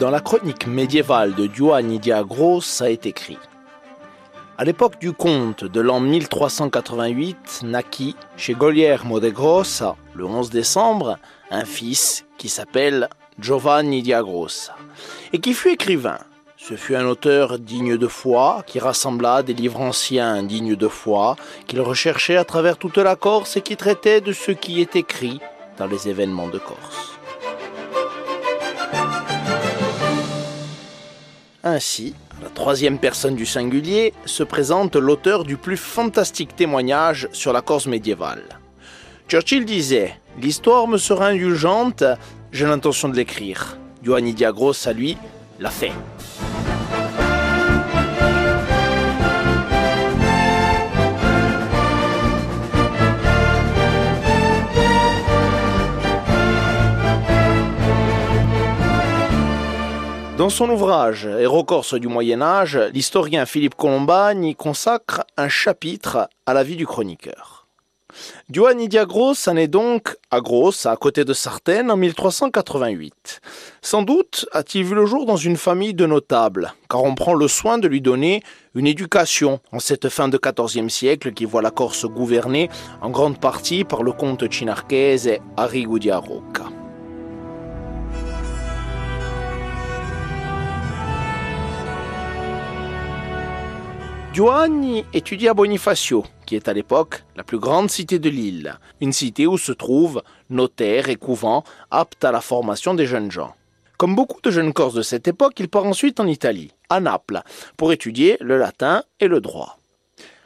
Dans 0.00 0.08
la 0.08 0.20
chronique 0.20 0.66
médiévale 0.66 1.34
de 1.34 1.46
Giovanni 1.52 1.98
Diagros, 1.98 2.62
ça 2.62 2.90
est 2.90 3.04
écrit 3.04 3.36
À 4.56 4.64
l'époque 4.64 4.98
du 4.98 5.12
comte 5.12 5.64
de 5.64 5.78
l'an 5.78 6.00
1388, 6.00 7.60
naquit 7.64 8.16
chez 8.34 8.54
Guglielmo 8.54 9.20
de 9.20 9.28
Grossa, 9.28 9.96
le 10.14 10.24
11 10.24 10.48
décembre, 10.48 11.18
un 11.50 11.66
fils 11.66 12.24
qui 12.38 12.48
s'appelle 12.48 13.10
Giovanni 13.38 14.00
Diagrossa 14.00 14.74
et 15.34 15.38
qui 15.38 15.52
fut 15.52 15.72
écrivain. 15.72 16.20
Ce 16.56 16.76
fut 16.76 16.96
un 16.96 17.04
auteur 17.04 17.58
digne 17.58 17.98
de 17.98 18.08
foi, 18.08 18.62
qui 18.66 18.78
rassembla 18.78 19.42
des 19.42 19.52
livres 19.52 19.80
anciens 19.80 20.42
dignes 20.42 20.76
de 20.76 20.88
foi, 20.88 21.36
qu'il 21.66 21.82
recherchait 21.82 22.38
à 22.38 22.44
travers 22.46 22.78
toute 22.78 22.96
la 22.96 23.16
Corse 23.16 23.58
et 23.58 23.60
qui 23.60 23.76
traitait 23.76 24.22
de 24.22 24.32
ce 24.32 24.52
qui 24.52 24.80
est 24.80 24.96
écrit 24.96 25.40
dans 25.76 25.86
les 25.86 26.08
événements 26.08 26.48
de 26.48 26.58
Corse. 26.58 27.19
Ainsi, 31.62 32.14
la 32.42 32.48
troisième 32.48 32.98
personne 32.98 33.34
du 33.34 33.44
singulier 33.44 34.14
se 34.24 34.42
présente 34.42 34.96
l'auteur 34.96 35.44
du 35.44 35.58
plus 35.58 35.76
fantastique 35.76 36.56
témoignage 36.56 37.28
sur 37.32 37.52
la 37.52 37.60
Corse 37.60 37.86
médiévale. 37.86 38.44
Churchill 39.28 39.66
disait 39.66 40.18
L'histoire 40.40 40.88
me 40.88 40.96
sera 40.96 41.28
indulgente, 41.28 42.02
j'ai 42.50 42.66
l'intention 42.66 43.10
de 43.10 43.16
l'écrire. 43.16 43.76
Giovanni 44.02 44.32
Diagros, 44.32 44.72
à 44.86 44.92
lui, 44.94 45.18
l'a 45.58 45.70
fait. 45.70 45.92
Dans 60.40 60.48
son 60.48 60.70
ouvrage 60.70 61.26
Hérocorse 61.26 61.92
du 61.92 62.08
Moyen 62.08 62.40
Âge, 62.40 62.78
l'historien 62.94 63.44
Philippe 63.44 63.74
Colombagne 63.74 64.46
y 64.46 64.54
consacre 64.54 65.20
un 65.36 65.50
chapitre 65.50 66.30
à 66.46 66.54
la 66.54 66.62
vie 66.62 66.76
du 66.76 66.86
chroniqueur. 66.86 67.66
Giovanni 68.50 68.88
Diagros 68.88 69.34
en 69.48 69.56
est 69.58 69.68
donc 69.68 70.16
à 70.30 70.40
Grosse, 70.40 70.86
à 70.86 70.96
côté 70.96 71.26
de 71.26 71.34
Sartène, 71.34 71.90
en 71.90 71.98
1388. 71.98 73.42
Sans 73.82 74.00
doute 74.00 74.46
a-t-il 74.52 74.86
vu 74.86 74.94
le 74.94 75.04
jour 75.04 75.26
dans 75.26 75.36
une 75.36 75.58
famille 75.58 75.92
de 75.92 76.06
notables, 76.06 76.72
car 76.88 77.04
on 77.04 77.14
prend 77.14 77.34
le 77.34 77.46
soin 77.46 77.76
de 77.76 77.86
lui 77.86 78.00
donner 78.00 78.42
une 78.74 78.86
éducation 78.86 79.60
en 79.72 79.78
cette 79.78 80.08
fin 80.08 80.28
de 80.28 80.40
XIVe 80.42 80.88
siècle 80.88 81.34
qui 81.34 81.44
voit 81.44 81.60
la 81.60 81.70
Corse 81.70 82.06
gouvernée 82.06 82.70
en 83.02 83.10
grande 83.10 83.38
partie 83.38 83.84
par 83.84 84.02
le 84.02 84.12
comte 84.12 84.50
chinarchese 84.50 85.38
Arrigo 85.58 85.98
di. 85.98 86.10
Giovanni 94.32 95.04
étudie 95.12 95.48
à 95.48 95.54
Bonifacio, 95.54 96.24
qui 96.46 96.54
est 96.54 96.68
à 96.68 96.72
l'époque 96.72 97.24
la 97.34 97.42
plus 97.42 97.58
grande 97.58 97.90
cité 97.90 98.20
de 98.20 98.30
l'île, 98.30 98.78
une 99.00 99.12
cité 99.12 99.48
où 99.48 99.58
se 99.58 99.72
trouvent 99.72 100.22
notaires 100.50 101.08
et 101.08 101.16
couvents 101.16 101.64
aptes 101.90 102.24
à 102.24 102.30
la 102.30 102.40
formation 102.40 102.94
des 102.94 103.06
jeunes 103.06 103.32
gens. 103.32 103.56
Comme 103.96 104.14
beaucoup 104.14 104.40
de 104.40 104.52
jeunes 104.52 104.72
Corses 104.72 104.94
de 104.94 105.02
cette 105.02 105.26
époque, 105.26 105.58
il 105.58 105.68
part 105.68 105.84
ensuite 105.84 106.20
en 106.20 106.28
Italie, 106.28 106.70
à 106.88 107.00
Naples, 107.00 107.42
pour 107.76 107.92
étudier 107.92 108.36
le 108.40 108.56
latin 108.56 109.02
et 109.18 109.26
le 109.26 109.40
droit. 109.40 109.78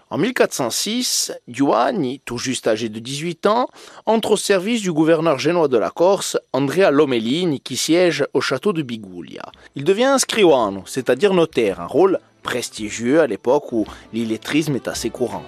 En 0.08 0.16
1406, 0.16 1.32
Giovanni, 1.46 2.22
tout 2.24 2.38
juste 2.38 2.66
âgé 2.66 2.88
de 2.88 3.00
18 3.00 3.46
ans, 3.46 3.68
entre 4.06 4.32
au 4.32 4.36
service 4.38 4.80
du 4.80 4.92
gouverneur 4.92 5.38
génois 5.38 5.68
de 5.68 5.76
la 5.76 5.90
Corse, 5.90 6.38
Andrea 6.54 6.90
Lomellini, 6.90 7.60
qui 7.60 7.76
siège 7.76 8.24
au 8.32 8.40
château 8.40 8.72
de 8.72 8.82
Biguglia. 8.82 9.52
Il 9.74 9.84
devient 9.84 10.16
scrivano, 10.18 10.84
c'est-à-dire 10.86 11.34
notaire, 11.34 11.80
un 11.80 11.86
rôle 11.86 12.20
prestigieux 12.44 13.20
à 13.20 13.26
l'époque 13.26 13.72
où 13.72 13.84
l'illettrisme 14.12 14.76
est 14.76 14.86
assez 14.86 15.10
courant. 15.10 15.42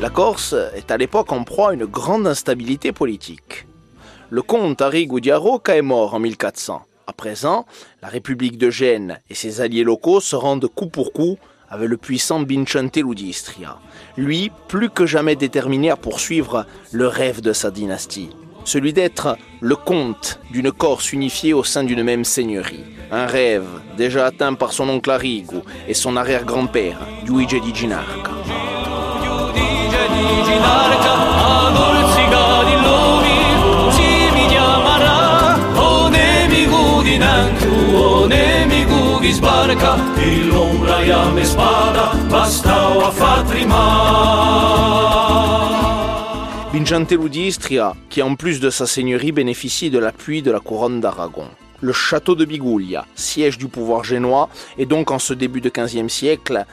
La 0.00 0.10
Corse 0.10 0.56
est 0.74 0.90
à 0.90 0.96
l'époque 0.96 1.30
en 1.30 1.44
proie 1.44 1.70
à 1.70 1.74
une 1.74 1.84
grande 1.84 2.26
instabilité 2.26 2.90
politique. 2.90 3.66
Le 4.30 4.42
comte 4.42 4.82
Arrigo 4.82 5.20
di 5.20 5.30
Arocca 5.30 5.76
est 5.76 5.82
mort 5.82 6.14
en 6.14 6.18
1400. 6.18 6.82
À 7.06 7.12
présent, 7.12 7.66
la 8.02 8.08
République 8.08 8.58
de 8.58 8.70
Gênes 8.70 9.20
et 9.30 9.34
ses 9.34 9.60
alliés 9.60 9.84
locaux 9.84 10.20
se 10.20 10.34
rendent 10.34 10.66
coup 10.66 10.88
pour 10.88 11.12
coup 11.12 11.36
avec 11.68 11.88
le 11.88 11.96
puissant 11.96 12.42
Vincente 12.44 12.96
Ludistria, 12.96 13.78
lui 14.16 14.50
plus 14.68 14.90
que 14.90 15.06
jamais 15.06 15.36
déterminé 15.36 15.90
à 15.90 15.96
poursuivre 15.96 16.66
le 16.90 17.06
rêve 17.06 17.40
de 17.40 17.52
sa 17.52 17.70
dynastie 17.70 18.30
celui 18.64 18.92
d'être 18.92 19.36
le 19.60 19.76
comte 19.76 20.40
d'une 20.50 20.72
Corse 20.72 21.12
unifiée 21.12 21.52
au 21.52 21.64
sein 21.64 21.84
d'une 21.84 22.02
même 22.02 22.24
seigneurie. 22.24 22.84
Un 23.10 23.26
rêve 23.26 23.66
déjà 23.96 24.26
atteint 24.26 24.54
par 24.54 24.72
son 24.72 24.88
oncle 24.88 25.10
Arrigo 25.10 25.62
et 25.86 25.94
son 25.94 26.16
arrière-grand-père, 26.16 26.98
Luigi 27.26 27.60
di 27.60 27.74
Ginarca. 27.74 28.32
Vincente 46.72 47.12
Ludistria, 47.12 47.94
qui 48.08 48.22
en 48.22 48.34
plus 48.34 48.58
de 48.58 48.70
sa 48.70 48.86
seigneurie 48.86 49.30
bénéficie 49.30 49.90
de 49.90 49.98
l'appui 49.98 50.40
de 50.40 50.50
la 50.50 50.58
couronne 50.58 51.02
d'Aragon. 51.02 51.48
Le 51.82 51.92
château 51.92 52.34
de 52.34 52.46
Biguglia, 52.46 53.04
siège 53.14 53.58
du 53.58 53.68
pouvoir 53.68 54.04
génois, 54.04 54.48
est 54.78 54.86
donc 54.86 55.10
en 55.10 55.18
ce 55.18 55.34
début 55.34 55.60
de 55.60 55.68
XVe 55.68 56.08
siècle 56.08 56.64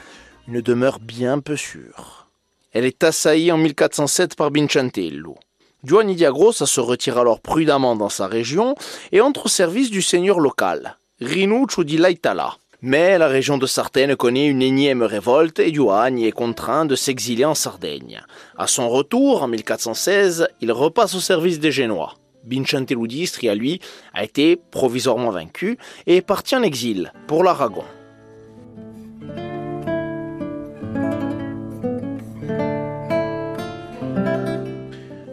une 0.48 0.62
demeure 0.62 1.00
bien 1.00 1.40
peu 1.40 1.54
sûre. 1.54 2.28
Elle 2.72 2.86
est 2.86 3.04
assaillie 3.04 3.52
en 3.52 3.58
1407 3.58 4.36
par 4.36 4.50
Vincentello. 4.50 5.36
Giovanni 5.84 6.14
Diagrossa 6.14 6.64
se 6.64 6.80
retire 6.80 7.18
alors 7.18 7.42
prudemment 7.42 7.94
dans 7.94 8.08
sa 8.08 8.26
région 8.26 8.76
et 9.12 9.20
entre 9.20 9.46
au 9.46 9.48
service 9.50 9.90
du 9.90 10.00
seigneur 10.00 10.40
local, 10.40 10.96
Rinuccio 11.20 11.84
di 11.84 11.98
Laitala. 11.98 12.56
Mais 12.82 13.18
la 13.18 13.28
région 13.28 13.58
de 13.58 13.66
Sartène 13.66 14.16
connaît 14.16 14.46
une 14.46 14.62
énième 14.62 15.02
révolte 15.02 15.58
et 15.58 15.72
Giovanni 15.72 16.26
est 16.26 16.32
contraint 16.32 16.86
de 16.86 16.94
s'exiler 16.94 17.44
en 17.44 17.54
Sardaigne. 17.54 18.22
À 18.56 18.66
son 18.66 18.88
retour, 18.88 19.42
en 19.42 19.48
1416, 19.48 20.48
il 20.62 20.72
repasse 20.72 21.14
au 21.14 21.20
service 21.20 21.60
des 21.60 21.72
Génois. 21.72 22.14
Vincente 22.50 22.90
Ludistri, 22.92 23.50
à 23.50 23.54
lui, 23.54 23.80
a 24.14 24.24
été 24.24 24.56
provisoirement 24.56 25.30
vaincu 25.30 25.76
et 26.06 26.16
est 26.16 26.22
parti 26.22 26.56
en 26.56 26.62
exil 26.62 27.12
pour 27.26 27.44
l'Aragon. 27.44 27.84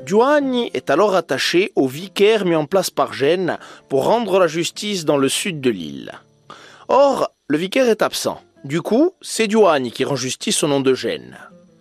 Giovanni 0.06 0.70
est 0.74 0.90
alors 0.90 1.16
attaché 1.16 1.72
au 1.76 1.88
vicaire 1.88 2.46
mis 2.46 2.56
en 2.56 2.66
place 2.66 2.90
par 2.90 3.14
Gênes 3.14 3.58
pour 3.88 4.06
rendre 4.06 4.38
la 4.38 4.48
justice 4.48 5.06
dans 5.06 5.18
le 5.18 5.30
sud 5.30 5.62
de 5.62 5.70
l'île. 5.70 6.12
Or, 6.90 7.30
le 7.50 7.58
vicaire 7.58 7.88
est 7.88 8.02
absent. 8.02 8.42
Du 8.66 8.82
coup, 8.82 9.14
c'est 9.22 9.50
Giovanni 9.50 9.92
qui 9.92 10.04
rend 10.04 10.18
justice 10.18 10.64
au 10.64 10.68
nom 10.68 10.82
de 10.82 10.94
Gênes. 10.94 11.38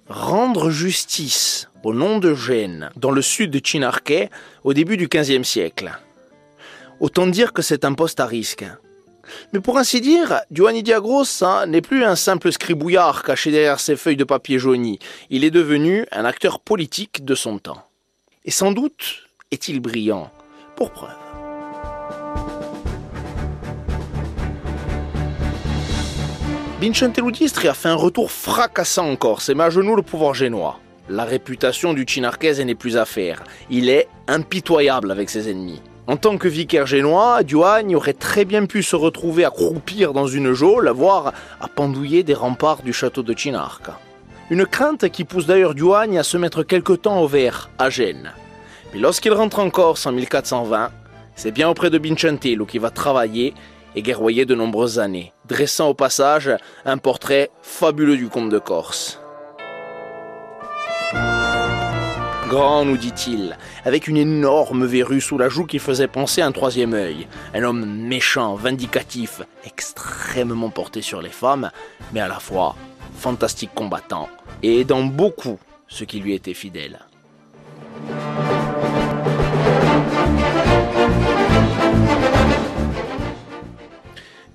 Rendre 0.09 0.71
justice 0.71 1.69
au 1.83 1.93
nom 1.93 2.19
de 2.19 2.35
Gênes 2.35 2.91
dans 2.95 3.11
le 3.11 3.21
sud 3.23 3.51
de 3.51 3.61
Chinarquet 3.65 4.31
au 4.63 4.75
début 4.75 4.97
du 4.97 5.09
XVe 5.09 5.43
siècle. 5.43 5.91
Autant 7.01 7.27
dire 7.27 7.53
que 7.53 7.63
c'est 7.63 7.85
un 7.85 7.95
poste 7.95 8.21
à 8.21 8.27
risque. 8.27 8.65
Mais 9.53 9.59
pour 9.59 9.77
ainsi 9.77 10.01
dire, 10.01 10.41
Giovanni 10.53 10.85
Diagros 10.85 11.25
n'est 11.67 11.83
plus 11.83 12.05
un 12.05 12.15
simple 12.15 12.53
scribouillard 12.53 13.25
caché 13.25 13.51
derrière 13.51 13.81
ses 13.81 13.97
feuilles 13.97 14.17
de 14.17 14.23
papier 14.23 14.61
jauni. 14.61 15.01
Il 15.31 15.43
est 15.43 15.51
devenu 15.51 16.07
un 16.13 16.25
acteur 16.25 16.61
politique 16.61 17.25
de 17.25 17.35
son 17.35 17.59
temps. 17.59 17.83
Et 18.45 18.53
sans 18.53 18.71
doute 18.71 19.25
est-il 19.51 19.81
brillant. 19.81 20.31
Pour 20.77 20.93
preuve. 20.93 21.26
Vincente 26.79 27.17
Ludistri 27.23 27.69
a 27.69 27.75
fait 27.75 27.89
un 27.89 27.95
retour 27.95 28.31
fracassant 28.31 29.09
en 29.09 29.17
Corse 29.17 29.49
et 29.49 29.55
met 29.55 29.65
à 29.65 29.71
genoux 29.71 29.97
le 29.97 30.03
pouvoir 30.03 30.35
génois. 30.35 30.79
La 31.09 31.25
réputation 31.25 31.95
du 31.95 32.05
Chinarchese 32.07 32.61
n'est 32.61 32.75
plus 32.75 32.99
à 32.99 33.07
faire. 33.07 33.43
Il 33.71 33.89
est 33.89 34.09
impitoyable 34.29 35.11
avec 35.11 35.31
ses 35.31 35.51
ennemis. 35.51 35.81
En 36.07 36.19
tant 36.19 36.37
que 36.37 36.49
vicaire 36.49 36.87
génois, 36.87 37.41
Giovanni 37.47 37.95
aurait 37.95 38.13
très 38.13 38.45
bien 38.45 38.67
pu 38.67 38.83
se 38.83 38.95
retrouver 38.95 39.47
à 39.47 39.51
croupir 39.51 40.13
dans 40.13 40.27
une 40.27 40.53
geôle, 40.53 40.91
voire 40.91 41.33
à 41.63 41.69
pendouiller 41.69 42.23
des 42.25 42.35
remparts 42.35 42.83
du 42.83 42.93
château 42.93 43.23
de 43.23 43.35
Chinarca. 43.35 43.99
Une 44.51 44.67
crainte 44.67 45.09
qui 45.09 45.25
pousse 45.25 45.47
d'ailleurs 45.47 45.75
Giovanni 45.75 46.19
à 46.19 46.25
se 46.25 46.37
mettre 46.37 46.63
quelque 46.63 46.93
temps 46.93 47.23
au 47.23 47.27
vert, 47.27 47.71
à 47.79 47.89
Gênes. 47.89 48.33
Mais 48.93 49.01
lorsqu'il 49.01 49.33
rentre 49.33 49.61
en 49.61 49.71
Corse 49.71 50.05
en 50.05 50.13
1420, 50.13 50.91
c'est 51.37 51.53
bien 51.53 51.71
auprès 51.71 51.89
de 51.89 51.99
Vincentello 51.99 52.67
qu'il 52.67 52.81
va 52.83 52.91
travailler 52.91 53.55
et 53.97 54.03
guerroyer 54.03 54.45
de 54.45 54.55
nombreuses 54.55 54.99
années, 54.99 55.33
dressant 55.49 55.89
au 55.89 55.95
passage 55.95 56.53
un 56.85 56.99
portrait 56.99 57.51
fabuleux 57.63 58.17
du 58.17 58.29
comte 58.29 58.51
de 58.51 58.59
Corse. 58.59 59.21
Grand, 62.49 62.85
nous 62.85 62.97
dit-il, 62.97 63.59
avec 63.85 64.07
une 64.07 64.17
énorme 64.17 64.87
verrue 64.87 65.21
sous 65.21 65.37
la 65.37 65.49
joue 65.49 65.65
qui 65.65 65.81
faisait 65.81 66.07
penser 66.07 66.43
à 66.43 66.47
un 66.47 66.53
troisième 66.53 66.95
œil. 66.95 67.27
Un 67.55 67.65
homme 67.65 67.85
méchant, 67.85 68.55
vindicatif, 68.55 69.43
extrêmement 69.65 70.71
porté 70.71 71.03
sur 71.03 71.21
les 71.21 71.31
femmes, 71.31 71.73
mais 72.13 72.21
à 72.21 72.29
la 72.29 72.39
fois 72.39 72.77
fantastique 73.17 73.75
combattant 73.75 74.29
et 74.63 74.81
aidant 74.81 75.03
beaucoup 75.03 75.59
ceux 75.89 76.05
qui 76.05 76.21
lui 76.21 76.35
étaient 76.35 76.55
fidèles. 76.55 77.01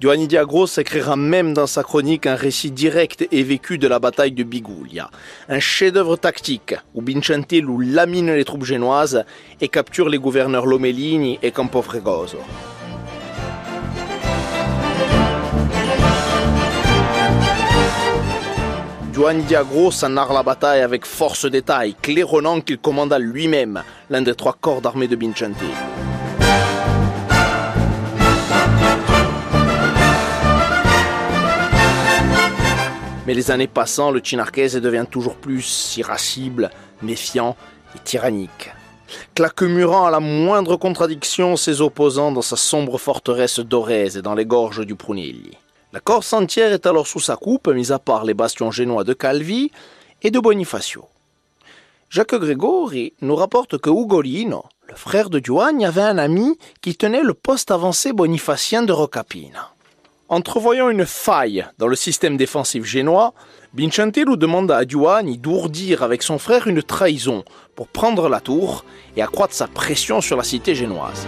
Giovanni 0.02 0.26
Diagros 0.28 0.80
écrira 0.80 1.16
même 1.16 1.54
dans 1.54 1.68
sa 1.68 1.84
chronique 1.84 2.26
un 2.26 2.34
récit 2.34 2.72
direct 2.72 3.28
et 3.32 3.44
vécu 3.44 3.78
de 3.78 3.88
la 3.88 4.00
bataille 4.00 4.32
de 4.32 4.42
Biguglia, 4.42 5.12
un 5.48 5.60
chef-d'œuvre 5.60 6.16
tactique 6.16 6.74
où 6.96 7.04
Bincentello 7.04 7.80
lamine 7.80 8.34
les 8.34 8.44
troupes 8.44 8.66
génoises 8.66 9.24
et 9.62 9.68
capture 9.68 10.10
les 10.10 10.18
gouverneurs 10.18 10.66
Lomellini 10.66 11.38
et 11.44 11.52
Campofregoso. 11.52 12.40
Giovanni 19.14 19.44
Diagros 19.44 20.04
en 20.04 20.10
narre 20.10 20.34
la 20.34 20.42
bataille 20.42 20.82
avec 20.82 21.06
force 21.06 21.46
détail, 21.46 21.94
claironnant 22.02 22.62
qu'il 22.62 22.80
commanda 22.80 23.20
lui-même 23.20 23.84
l'un 24.10 24.24
des 24.24 24.34
trois 24.34 24.58
corps 24.60 24.82
d'armée 24.82 25.08
de 25.08 25.16
Bincentello. 25.16 26.01
Mais 33.32 33.36
les 33.36 33.50
années 33.50 33.68
passant, 33.68 34.12
le 34.12 34.20
Chinarchese 34.22 34.76
devient 34.76 35.06
toujours 35.10 35.38
plus 35.38 35.96
irascible, 35.96 36.70
méfiant 37.02 37.56
et 37.96 38.00
tyrannique. 38.00 38.72
Claquemurant 39.36 40.06
à 40.06 40.12
la 40.12 40.20
moindre 40.20 40.76
contradiction 40.76 41.56
ses 41.56 41.80
opposants 41.80 42.34
dans 42.34 42.42
sa 42.42 42.58
sombre 42.58 42.98
forteresse 42.98 43.62
d'Orèze 43.62 44.18
et 44.18 44.22
dans 44.22 44.36
les 44.36 44.46
gorges 44.46 44.86
du 44.86 44.96
Prunelli. 44.96 45.58
La 45.94 46.02
Corse 46.02 46.34
entière 46.34 46.74
est 46.74 46.86
alors 46.86 47.08
sous 47.08 47.22
sa 47.22 47.38
coupe, 47.38 47.70
mis 47.70 47.94
à 47.94 48.00
part 48.00 48.26
les 48.26 48.34
bastions 48.34 48.70
génois 48.70 49.06
de 49.06 49.14
Calvi 49.14 49.72
et 50.22 50.30
de 50.30 50.40
Bonifacio. 50.42 51.06
Jacques 52.10 52.36
Gregori 52.36 53.14
nous 53.22 53.38
rapporte 53.38 53.78
que 53.78 53.90
Ugolino, 53.90 54.66
le 54.90 54.96
frère 54.96 55.30
de 55.30 55.40
Giovanni, 55.40 55.86
avait 55.86 56.02
un 56.02 56.18
ami 56.18 56.58
qui 56.82 56.98
tenait 56.98 57.24
le 57.24 57.34
poste 57.34 57.72
avancé 57.72 58.12
bonifacien 58.12 58.84
de 58.84 58.92
Rocapina. 58.92 59.72
Entrevoyant 60.32 60.88
une 60.88 61.06
faille 61.06 61.66
dans 61.78 61.88
le 61.88 61.96
système 61.98 62.38
défensif 62.38 62.86
génois, 62.86 63.34
Bincentello 63.74 64.38
demanda 64.38 64.78
à 64.78 64.86
Giovanni 64.88 65.38
d'ourdir 65.38 66.04
avec 66.04 66.24
son 66.24 66.40
frère 66.40 66.68
une 66.68 66.82
trahison 66.82 67.44
pour 67.76 67.90
prendre 67.90 68.30
la 68.30 68.40
tour 68.40 68.86
et 69.18 69.22
accroître 69.22 69.54
sa 69.54 69.68
pression 69.68 70.22
sur 70.22 70.38
la 70.38 70.44
cité 70.44 70.74
génoise. 70.74 71.28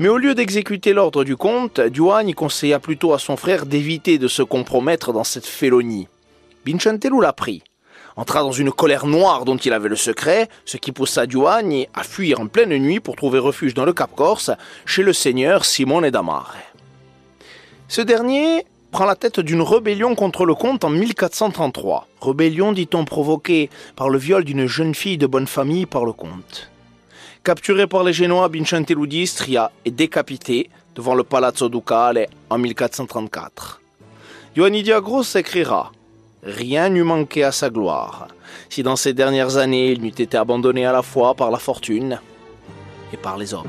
Mais 0.00 0.08
au 0.08 0.18
lieu 0.18 0.34
d'exécuter 0.34 0.92
l'ordre 0.92 1.22
du 1.22 1.36
comte, 1.36 1.80
Giovanni 1.92 2.32
conseilla 2.32 2.80
plutôt 2.80 3.12
à 3.12 3.20
son 3.20 3.36
frère 3.36 3.64
d'éviter 3.64 4.18
de 4.18 4.26
se 4.26 4.42
compromettre 4.42 5.12
dans 5.12 5.22
cette 5.22 5.46
félonie. 5.46 6.08
L'a 6.66 7.32
pris 7.32 7.62
entra 8.16 8.42
dans 8.42 8.52
une 8.52 8.70
colère 8.70 9.06
noire 9.06 9.44
dont 9.44 9.56
il 9.56 9.72
avait 9.72 9.88
le 9.88 9.96
secret, 9.96 10.48
ce 10.64 10.76
qui 10.76 10.92
poussa 10.92 11.26
Giovanni 11.26 11.88
à 11.94 12.02
fuir 12.02 12.40
en 12.40 12.46
pleine 12.46 12.76
nuit 12.78 13.00
pour 13.00 13.16
trouver 13.16 13.38
refuge 13.38 13.74
dans 13.74 13.84
le 13.84 13.92
Cap 13.92 14.14
Corse 14.14 14.50
chez 14.86 15.02
le 15.02 15.12
seigneur 15.12 15.64
Simone 15.64 16.10
d'Amare. 16.10 16.54
Ce 17.88 18.00
dernier 18.00 18.64
prend 18.90 19.04
la 19.04 19.16
tête 19.16 19.40
d'une 19.40 19.62
rébellion 19.62 20.14
contre 20.14 20.44
le 20.44 20.54
comte 20.54 20.84
en 20.84 20.90
1433. 20.90 22.06
Rébellion, 22.20 22.72
dit-on, 22.72 23.04
provoquée 23.04 23.68
par 23.96 24.08
le 24.08 24.18
viol 24.18 24.44
d'une 24.44 24.66
jeune 24.66 24.94
fille 24.94 25.18
de 25.18 25.26
bonne 25.26 25.48
famille 25.48 25.86
par 25.86 26.04
le 26.04 26.12
comte. 26.12 26.70
Capturé 27.42 27.86
par 27.86 28.04
les 28.04 28.12
Génois, 28.12 28.48
Bincentello 28.48 29.06
d'Istria 29.06 29.70
est 29.84 29.90
décapité 29.90 30.70
devant 30.94 31.14
le 31.14 31.24
Palazzo 31.24 31.68
Ducale 31.68 32.28
en 32.48 32.56
1434. 32.56 33.80
Giovanni 34.54 34.82
Diagros 34.84 35.24
écrira 35.34 35.90
rien 36.44 36.88
n'eût 36.90 37.02
manqué 37.02 37.44
à 37.44 37.52
sa 37.52 37.70
gloire, 37.70 38.28
si 38.68 38.82
dans 38.82 38.96
ces 38.96 39.12
dernières 39.12 39.56
années 39.56 39.92
il 39.92 40.02
n'eût 40.02 40.08
été 40.08 40.36
abandonné 40.36 40.86
à 40.86 40.92
la 40.92 41.02
fois 41.02 41.34
par 41.34 41.50
la 41.50 41.58
fortune 41.58 42.20
et 43.12 43.16
par 43.16 43.38
les 43.38 43.54
hommes. 43.54 43.68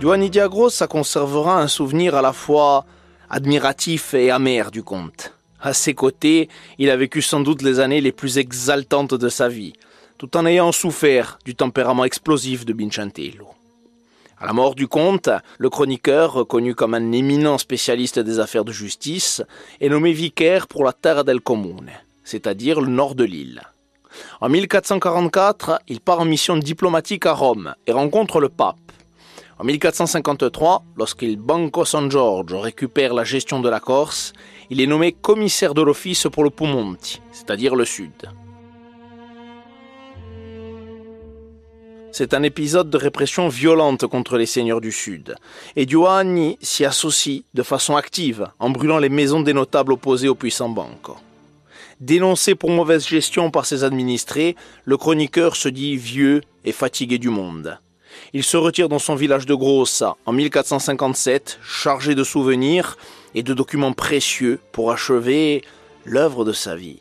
Giovanni 0.00 0.28
Diagros 0.28 0.70
conservera 0.88 1.60
un 1.60 1.68
souvenir 1.68 2.14
à 2.14 2.22
la 2.22 2.32
fois 2.32 2.84
admiratif 3.30 4.14
et 4.14 4.30
amer 4.30 4.70
du 4.70 4.82
comte. 4.82 5.32
À 5.60 5.72
ses 5.72 5.94
côtés, 5.94 6.48
il 6.78 6.90
a 6.90 6.96
vécu 6.96 7.22
sans 7.22 7.40
doute 7.40 7.62
les 7.62 7.80
années 7.80 8.00
les 8.00 8.12
plus 8.12 8.38
exaltantes 8.38 9.14
de 9.14 9.28
sa 9.28 9.48
vie, 9.48 9.72
tout 10.18 10.36
en 10.36 10.46
ayant 10.46 10.72
souffert 10.72 11.38
du 11.44 11.54
tempérament 11.54 12.04
explosif 12.04 12.64
de 12.64 12.72
Bincentello. 12.72 13.48
À 14.38 14.46
la 14.46 14.52
mort 14.52 14.74
du 14.74 14.86
comte, 14.86 15.30
le 15.58 15.70
chroniqueur, 15.70 16.34
reconnu 16.34 16.74
comme 16.74 16.92
un 16.92 17.12
éminent 17.12 17.56
spécialiste 17.56 18.18
des 18.18 18.38
affaires 18.38 18.66
de 18.66 18.72
justice, 18.72 19.42
est 19.80 19.88
nommé 19.88 20.12
vicaire 20.12 20.66
pour 20.66 20.84
la 20.84 20.92
Terra 20.92 21.24
del 21.24 21.40
Comune, 21.40 21.90
c'est-à-dire 22.22 22.80
le 22.82 22.88
nord 22.88 23.14
de 23.14 23.24
l'île. 23.24 23.62
En 24.40 24.48
1444, 24.50 25.80
il 25.88 26.00
part 26.00 26.20
en 26.20 26.26
mission 26.26 26.56
diplomatique 26.56 27.24
à 27.24 27.32
Rome 27.32 27.74
et 27.86 27.92
rencontre 27.92 28.40
le 28.40 28.50
pape. 28.50 28.76
En 29.58 29.64
1453, 29.64 30.82
lorsqu'il 30.96 31.38
Banco 31.38 31.86
San 31.86 32.10
Giorgio 32.10 32.60
récupère 32.60 33.14
la 33.14 33.24
gestion 33.24 33.60
de 33.60 33.70
la 33.70 33.80
Corse, 33.80 34.34
il 34.68 34.82
est 34.82 34.86
nommé 34.86 35.12
commissaire 35.12 35.72
de 35.72 35.80
l'office 35.80 36.26
pour 36.30 36.44
le 36.44 36.50
Pumonti, 36.50 37.22
c'est-à-dire 37.32 37.74
le 37.74 37.86
sud. 37.86 38.28
C'est 42.18 42.32
un 42.32 42.42
épisode 42.42 42.88
de 42.88 42.96
répression 42.96 43.48
violente 43.48 44.06
contre 44.06 44.38
les 44.38 44.46
seigneurs 44.46 44.80
du 44.80 44.90
Sud. 44.90 45.34
Et 45.76 45.86
Giovanni 45.86 46.56
s'y 46.62 46.86
associe 46.86 47.42
de 47.52 47.62
façon 47.62 47.94
active 47.94 48.48
en 48.58 48.70
brûlant 48.70 48.98
les 48.98 49.10
maisons 49.10 49.40
des 49.40 49.52
notables 49.52 49.92
opposés 49.92 50.26
au 50.26 50.34
puissant 50.34 50.70
Banco. 50.70 51.18
Dénoncé 52.00 52.54
pour 52.54 52.70
mauvaise 52.70 53.06
gestion 53.06 53.50
par 53.50 53.66
ses 53.66 53.84
administrés, 53.84 54.56
le 54.86 54.96
chroniqueur 54.96 55.56
se 55.56 55.68
dit 55.68 55.98
vieux 55.98 56.40
et 56.64 56.72
fatigué 56.72 57.18
du 57.18 57.28
monde. 57.28 57.78
Il 58.32 58.44
se 58.44 58.56
retire 58.56 58.88
dans 58.88 58.98
son 58.98 59.14
village 59.14 59.44
de 59.44 59.54
Grossa 59.54 60.16
en 60.24 60.32
1457, 60.32 61.58
chargé 61.62 62.14
de 62.14 62.24
souvenirs 62.24 62.96
et 63.34 63.42
de 63.42 63.52
documents 63.52 63.92
précieux 63.92 64.58
pour 64.72 64.90
achever 64.90 65.60
l'œuvre 66.06 66.46
de 66.46 66.54
sa 66.54 66.76
vie. 66.76 67.00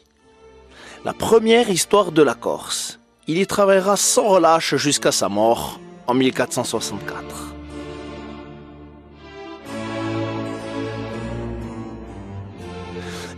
La 1.06 1.14
première 1.14 1.70
histoire 1.70 2.12
de 2.12 2.22
la 2.22 2.34
Corse, 2.34 3.00
il 3.28 3.40
y 3.40 3.48
travaillera 3.48 3.98
sans 3.98 4.28
relâche 4.28 4.76
jusqu'à 4.76 5.12
sa 5.12 5.30
mort 5.30 5.80
en 6.08 6.14
1464. 6.14 7.56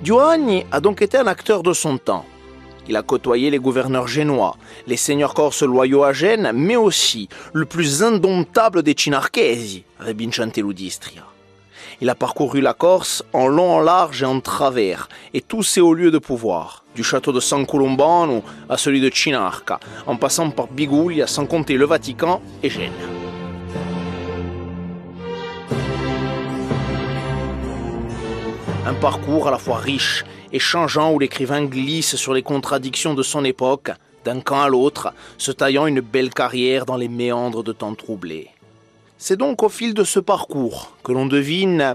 Giovanni 0.03 0.65
a 0.71 0.79
donc 0.79 1.01
été 1.01 1.17
un 1.17 1.27
acteur 1.27 1.63
de 1.63 1.73
son 1.73 1.97
temps. 1.97 2.25
Il 2.89 2.95
a 2.95 3.01
côtoyé 3.01 3.49
les 3.49 3.59
gouverneurs 3.59 4.07
génois, 4.07 4.55
les 4.87 4.95
seigneurs 4.95 5.33
corses 5.33 5.63
loyaux 5.63 6.03
à 6.03 6.13
Gênes, 6.13 6.51
mais 6.53 6.77
aussi 6.77 7.27
le 7.53 7.65
plus 7.65 8.03
indomptable 8.03 8.83
des 8.83 8.95
Cinarchesi, 8.97 9.83
Rebincentello 9.99 10.71
d'Istria. 10.71 11.23
Il 11.99 12.09
a 12.09 12.15
parcouru 12.15 12.61
la 12.61 12.73
Corse 12.73 13.23
en 13.33 13.47
long, 13.47 13.71
en 13.71 13.81
large 13.81 14.21
et 14.23 14.25
en 14.25 14.39
travers, 14.39 15.09
et 15.33 15.41
tous 15.41 15.63
ses 15.63 15.81
hauts 15.81 15.93
lieux 15.93 16.11
de 16.11 16.19
pouvoir, 16.19 16.85
du 16.97 17.03
château 17.03 17.31
de 17.31 17.39
San 17.39 17.63
Colombano 17.67 18.43
à 18.67 18.75
celui 18.75 18.99
de 18.99 19.11
Chinarca, 19.13 19.79
en 20.07 20.17
passant 20.17 20.49
par 20.49 20.65
Biguglia, 20.67 21.27
sans 21.27 21.45
compter 21.45 21.75
le 21.77 21.85
Vatican 21.85 22.41
et 22.63 22.71
Gênes. 22.71 22.91
Un 28.87 28.95
parcours 28.95 29.47
à 29.47 29.51
la 29.51 29.59
fois 29.59 29.77
riche 29.77 30.25
et 30.51 30.57
changeant 30.57 31.13
où 31.13 31.19
l'écrivain 31.19 31.65
glisse 31.65 32.15
sur 32.15 32.33
les 32.33 32.41
contradictions 32.41 33.13
de 33.13 33.21
son 33.21 33.45
époque, 33.45 33.91
d'un 34.25 34.39
camp 34.39 34.61
à 34.61 34.67
l'autre, 34.69 35.13
se 35.37 35.51
taillant 35.51 35.85
une 35.85 36.01
belle 36.01 36.33
carrière 36.33 36.87
dans 36.87 36.97
les 36.97 37.09
méandres 37.09 37.63
de 37.63 37.73
temps 37.73 37.93
troublés. 37.93 38.47
C'est 39.19 39.37
donc 39.37 39.61
au 39.61 39.69
fil 39.69 39.93
de 39.93 40.03
ce 40.03 40.19
parcours 40.19 40.95
que 41.03 41.11
l'on 41.11 41.27
devine, 41.27 41.93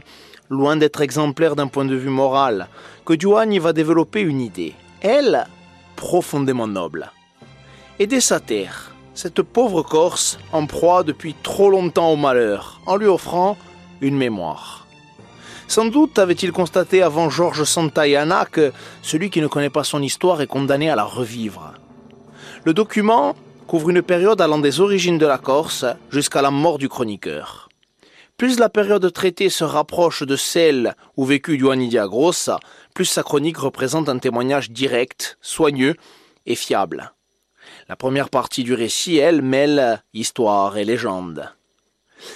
loin 0.49 0.77
d'être 0.77 1.01
exemplaire 1.01 1.57
d'un 1.57 1.67
point 1.67 1.87
de 1.87 1.97
vue 1.97 2.09
moral, 2.09 2.69
que 3.05 3.19
Giovanni 3.19 3.59
va 3.59 3.73
développer 3.73 4.21
une 4.21 4.41
idée, 4.41 4.75
elle, 5.03 5.47
profondément 5.97 6.67
noble. 6.67 7.11
Aider 7.99 8.21
sa 8.21 8.41
terre, 8.41 8.95
cette 9.15 9.43
pauvre 9.43 9.83
Corse 9.83 10.39
en 10.53 10.67
proie 10.67 11.03
depuis 11.03 11.35
trop 11.43 11.71
longtemps 11.71 12.11
au 12.11 12.17
malheur, 12.17 12.81
en 12.87 12.97
lui 12.97 13.07
offrant 13.07 13.59
une 14.01 14.17
mémoire. 14.17 14.87
Sans 15.69 15.87
doute 15.87 16.19
avait-il 16.19 16.53
constaté 16.53 17.03
avant 17.03 17.31
Georges 17.31 17.65
Santayana 17.65 18.45
que 18.45 18.73
celui 19.03 19.31
qui 19.31 19.41
ne 19.41 19.47
connaît 19.47 19.71
pas 19.71 19.85
son 19.85 20.03
histoire 20.03 20.41
est 20.41 20.47
condamné 20.47 20.91
à 20.91 20.97
la 20.97 21.05
revivre. 21.05 21.75
Le 22.65 22.75
document 22.75 23.35
couvre 23.67 23.91
une 23.91 24.03
période 24.03 24.41
allant 24.41 24.59
des 24.59 24.81
origines 24.81 25.19
de 25.19 25.27
la 25.27 25.39
Corse 25.39 25.85
jusqu'à 26.11 26.43
la 26.43 26.51
mort 26.51 26.79
du 26.79 26.89
chroniqueur. 26.89 27.69
Plus 28.37 28.59
la 28.59 28.69
période 28.69 29.13
traitée 29.13 29.51
se 29.51 29.65
rapproche 29.65 30.25
de 30.25 30.37
celle 30.37 30.95
où 31.17 31.25
vécut 31.25 31.59
Giovanni 31.59 31.89
Grossa, 31.89 32.59
plus 32.93 33.07
sa 33.07 33.23
chronique 33.23 33.59
représente 33.59 34.09
un 34.09 34.19
témoignage 34.19 34.71
direct, 34.71 35.39
soigneux 35.41 35.95
et 36.47 36.55
fiable. 36.55 37.13
La 37.89 37.97
première 37.97 38.31
partie 38.31 38.65
du 38.65 38.75
récit, 38.75 39.17
elle, 39.17 39.43
mêle 39.43 40.03
histoire 40.15 40.77
et 40.77 40.85
légende. 40.85 41.49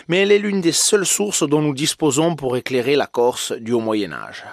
Mais 0.09 0.19
elle 0.19 0.33
est 0.33 0.39
l'une 0.39 0.61
des 0.61 0.73
seules 0.73 1.07
sources 1.07 1.43
dont 1.43 1.63
nous 1.63 1.75
disposons 1.75 2.35
pour 2.37 2.57
éclairer 2.57 2.97
la 2.97 3.07
Corse 3.07 3.53
du 3.53 3.73
Haut 3.73 3.81
Moyen 3.81 4.13
Âge. 4.13 4.45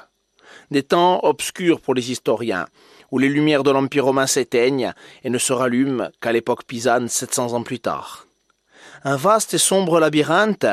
Des 0.72 0.84
temps 0.84 1.20
obscurs 1.24 1.82
pour 1.82 1.94
les 1.94 2.12
historiens, 2.12 2.68
où 3.12 3.20
les 3.20 3.30
lumières 3.30 3.64
de 3.64 3.72
l'Empire 3.72 4.06
romain 4.06 4.28
s'éteignent 4.28 4.94
et 5.24 5.30
ne 5.30 5.38
se 5.38 5.54
rallument 5.54 6.10
qu'à 6.20 6.32
l'époque 6.32 6.64
pisane 6.66 7.08
700 7.08 7.54
ans 7.54 7.64
plus 7.64 7.80
tard. 7.80 8.26
Un 9.04 9.18
vaste 9.18 9.54
et 9.54 9.60
sombre 9.60 10.00
labyrinthe 10.00 10.66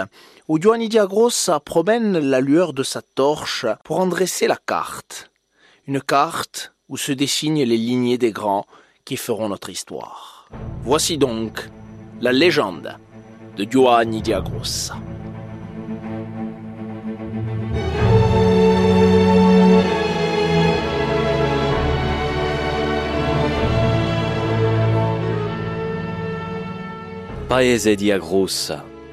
où 0.51 0.61
Giovanni 0.61 0.89
Diagrossa 0.89 1.61
promène 1.61 2.19
la 2.19 2.41
lueur 2.41 2.73
de 2.73 2.83
sa 2.83 3.03
torche 3.03 3.67
pour 3.85 4.01
en 4.01 4.09
dresser 4.09 4.49
la 4.49 4.57
carte. 4.57 5.31
Une 5.87 6.01
carte 6.01 6.75
où 6.89 6.97
se 6.97 7.13
dessinent 7.13 7.63
les 7.63 7.77
lignées 7.77 8.19
des 8.19 8.33
grands 8.33 8.67
qui 9.05 9.17
feront 9.17 9.49
notre 9.49 9.71
histoire. 9.71 10.49
Voici 10.83 11.19
donc 11.19 11.71
la 12.21 12.33
légende 12.33 12.97
de 13.57 13.63
Giovanni 13.63 14.23
Diagrossa. 14.23 14.97
Paese 27.49 27.87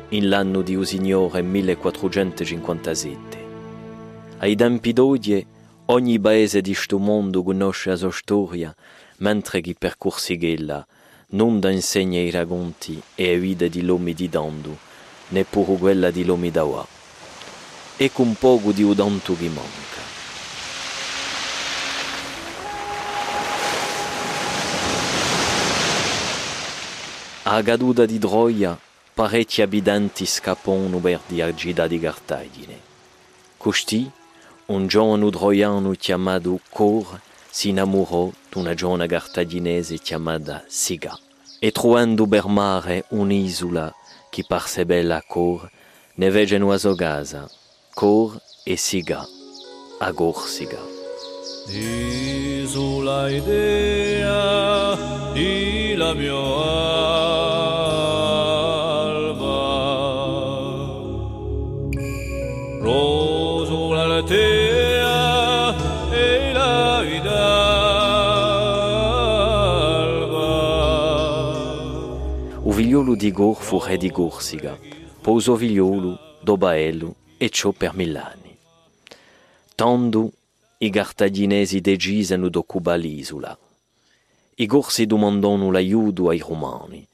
in 0.10 0.30
l'anno 0.30 0.62
di 0.62 0.76
Usignore 0.76 1.42
1457. 1.42 3.46
Ai 4.38 4.56
tempi 4.56 4.94
d'oggi, 4.94 5.46
ogni 5.88 6.18
paese 6.20 6.62
di 6.62 6.74
sto 6.74 6.98
mondo 6.98 7.44
conosce 7.44 7.90
la 7.90 7.98
sua 7.98 8.12
storia, 8.12 8.74
mentre 9.18 9.60
chi 9.60 9.76
percorsi 9.76 10.38
quella 10.38 10.86
non 11.32 11.60
da 11.60 11.70
insegna 11.70 12.20
i 12.20 12.30
racconti 12.30 13.02
e 13.16 13.26
le 13.26 13.40
vite 13.40 13.68
di 13.68 13.84
l'uomo 13.84 14.14
di 14.14 14.30
Dandu, 14.30 14.74
neppure 15.30 15.78
quella 15.78 16.10
di 16.10 16.24
l'uomo 16.24 16.50
d'Awa. 16.50 16.88
E 17.98 18.12
con 18.14 18.36
poco 18.36 18.72
di 18.72 18.84
udanto 18.84 19.36
che 19.36 19.50
manca. 19.50 20.06
A 27.44 27.62
caduta 27.62 28.06
di 28.06 28.20
Troia, 28.20 28.78
parecchi 29.18 29.64
abitanti 29.64 30.28
scappano 30.28 31.00
per 31.00 31.22
di 31.26 31.42
Argida 31.42 31.88
di 31.88 32.00
Cartagine. 32.00 32.80
Costi, 33.58 34.08
un 34.68 34.86
giovane 34.86 35.32
troiano 35.32 35.90
chiamato 35.94 36.60
Cor, 36.70 37.20
si 37.50 37.70
innamorò 37.70 38.30
di 38.50 38.76
giovane 38.76 39.08
cartaginese 39.08 39.98
chiamata 39.98 40.64
Siga. 40.68 41.18
E 41.58 41.72
trovando 41.72 42.28
per 42.28 42.46
mare 42.46 43.06
un'isola 43.08 43.92
che 44.30 44.46
parse 44.48 44.86
bella 44.86 45.16
a 45.16 45.24
Cor, 45.28 45.68
ne 46.14 46.30
vegano 46.30 46.72
a 46.72 46.78
sua 46.78 46.96
casa, 46.96 47.50
Cor 47.96 48.40
e 48.64 48.78
Siga, 48.78 49.28
a 49.98 50.12
la 55.96 56.14
mia 73.08 73.16
figliolo 73.16 73.16
di 73.16 73.32
Gor 73.32 73.56
fu 73.56 73.80
re 73.80 73.98
di 73.98 74.10
Gorsiga, 74.10 74.78
posò 75.22 75.56
figliolo, 75.56 76.20
Dobaello 76.42 77.16
e 77.38 77.50
ciò 77.50 77.72
per 77.72 77.96
mill'anni. 77.96 78.58
Tanto 79.76 80.32
i 80.80 80.90
cartaginesi 80.90 81.80
decisero 81.80 82.50
d'occupare 82.50 83.00
l'isola. 83.00 83.58
I 84.56 84.66
Gorsi 84.66 85.06
domandano 85.06 85.72
l'aiuto 85.72 86.30
ai 86.30 86.40
romani, 86.40 87.08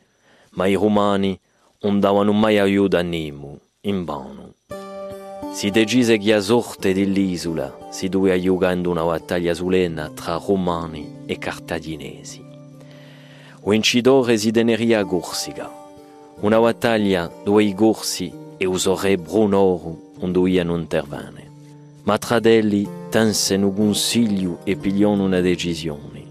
ma 0.52 0.66
i 0.66 0.74
romani 0.74 1.40
non 1.82 2.00
davano 2.00 2.32
mai 2.32 2.58
aiuto 2.58 2.98
a 2.98 3.02
Nemo, 3.02 3.60
in 3.82 4.04
vano. 4.04 4.54
Si 5.52 5.70
decise 5.70 6.18
che 6.18 6.34
a 6.34 6.40
sorte 6.40 6.94
dell'isola 6.94 7.90
si 7.92 8.10
doveva 8.10 8.40
giocare 8.40 8.88
una 8.88 9.04
battaglia 9.04 9.54
solenne 9.54 10.12
tra 10.16 10.42
romani 10.44 11.24
e 11.28 11.38
cartaginesi. 11.38 12.42
O 13.66 13.74
incidore 13.74 14.32
resideneria 14.32 15.00
a 15.00 15.04
Gursiga. 15.04 15.83
Una 16.42 16.60
battaglia 16.60 17.32
dove 17.44 17.64
i 17.64 17.74
Gursi 17.74 18.32
e 18.58 18.66
uso 18.66 19.00
re 19.00 19.18
Brunoro 19.18 20.12
onduiano 20.20 20.76
intervane. 20.76 21.52
Ma 22.04 22.18
tra 22.18 22.40
delli 22.40 22.88
tensero 23.10 23.68
un 23.68 23.76
consiglio 23.76 24.60
e 24.64 24.76
pigliano 24.76 25.24
una 25.24 25.40
decisione. 25.40 26.22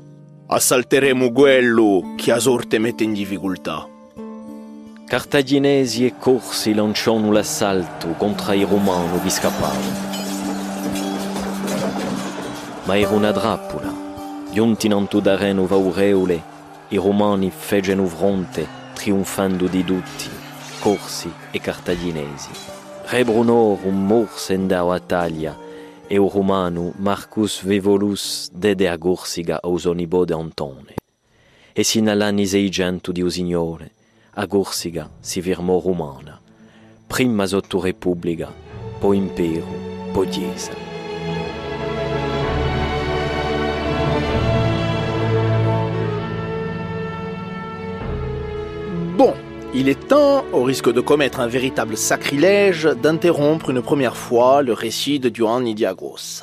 Assalteremo 0.46 1.32
quello 1.32 2.14
che 2.16 2.30
a 2.30 2.38
sorte 2.38 2.78
mette 2.78 3.04
in 3.04 3.14
difficoltà. 3.14 3.88
Cartaginesi 5.06 6.04
e 6.04 6.14
corsi 6.18 6.74
lanciano 6.74 7.32
l'assalto 7.32 8.08
contro 8.18 8.52
i 8.52 8.64
romani 8.64 9.18
che 9.22 9.30
scappavano. 9.30 10.10
Ma 12.84 12.98
era 12.98 13.10
una 13.10 13.30
drappola. 13.30 14.00
Giunti 14.52 14.88
in 14.88 15.06
d'areno 15.22 15.66
vaureole 15.66 16.50
i 16.88 16.96
romani 16.96 17.50
fecero 17.50 18.04
fronte 18.04 18.81
trionfando 18.92 19.66
di 19.66 19.84
tutti, 19.84 20.28
corsi 20.80 21.32
e 21.50 21.60
cartaginesi. 21.60 22.50
Re 23.04 23.24
Brunoro 23.24 23.90
morse 23.90 24.54
in 24.54 24.66
da 24.66 24.84
battaglia 24.84 25.58
e 26.06 26.18
o 26.18 26.28
romano 26.28 26.92
Marcus 26.96 27.62
Vevolus 27.62 28.50
dede 28.52 28.88
a 28.88 28.96
Gorsiga 28.96 29.60
a 29.62 29.68
usonibode 29.68 30.34
Antone. 30.34 30.94
E 31.72 31.84
sin 31.84 32.08
all'anni 32.08 32.46
seicento 32.46 33.12
di 33.12 33.22
Usignore, 33.22 33.90
a 34.34 34.44
Gorsiga 34.46 35.10
si 35.20 35.40
firmò 35.40 35.80
romana, 35.80 36.38
prima 37.06 37.46
sotto 37.46 37.80
Repubblica, 37.80 38.52
poi 38.98 39.16
impero, 39.16 39.66
poi 40.12 40.28
Chiesa. 40.28 40.91
Il 49.74 49.88
est 49.88 50.08
temps, 50.08 50.44
au 50.52 50.64
risque 50.64 50.92
de 50.92 51.00
commettre 51.00 51.40
un 51.40 51.46
véritable 51.46 51.96
sacrilège, 51.96 52.84
d'interrompre 52.84 53.70
une 53.70 53.80
première 53.80 54.16
fois 54.16 54.62
le 54.62 54.74
récit 54.74 55.18
de 55.18 55.34
Giovanni 55.34 55.74
Diagros. 55.74 56.42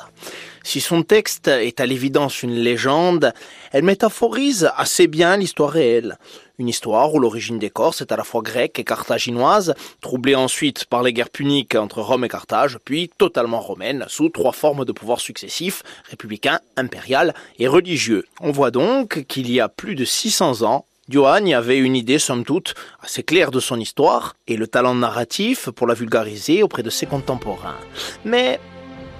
Si 0.64 0.80
son 0.80 1.02
texte 1.02 1.48
est 1.48 1.80
à 1.80 1.86
l'évidence 1.86 2.42
une 2.42 2.54
légende, 2.54 3.32
elle 3.72 3.84
métaphorise 3.84 4.70
assez 4.76 5.06
bien 5.06 5.36
l'histoire 5.36 5.70
réelle. 5.70 6.18
Une 6.58 6.68
histoire 6.68 7.14
où 7.14 7.20
l'origine 7.20 7.58
des 7.58 7.70
Corses 7.70 8.02
est 8.02 8.12
à 8.12 8.16
la 8.16 8.24
fois 8.24 8.42
grecque 8.42 8.78
et 8.78 8.84
carthaginoise, 8.84 9.74
troublée 10.00 10.34
ensuite 10.34 10.84
par 10.84 11.02
les 11.02 11.12
guerres 11.12 11.30
puniques 11.30 11.76
entre 11.76 12.02
Rome 12.02 12.24
et 12.24 12.28
Carthage, 12.28 12.78
puis 12.84 13.10
totalement 13.16 13.60
romaine, 13.60 14.04
sous 14.08 14.28
trois 14.28 14.52
formes 14.52 14.84
de 14.84 14.92
pouvoir 14.92 15.20
successifs, 15.20 15.82
républicain, 16.10 16.60
impérial 16.76 17.34
et 17.58 17.68
religieux. 17.68 18.26
On 18.40 18.50
voit 18.50 18.70
donc 18.70 19.24
qu'il 19.28 19.50
y 19.50 19.60
a 19.60 19.68
plus 19.68 19.94
de 19.94 20.04
600 20.04 20.62
ans, 20.62 20.84
Johann 21.10 21.52
avait 21.52 21.78
une 21.78 21.96
idée, 21.96 22.20
somme 22.20 22.44
toute, 22.44 22.74
assez 23.02 23.24
claire 23.24 23.50
de 23.50 23.58
son 23.58 23.80
histoire 23.80 24.36
et 24.46 24.56
le 24.56 24.68
talent 24.68 24.94
narratif 24.94 25.68
pour 25.70 25.88
la 25.88 25.94
vulgariser 25.94 26.62
auprès 26.62 26.84
de 26.84 26.90
ses 26.90 27.06
contemporains. 27.06 27.78
Mais 28.24 28.60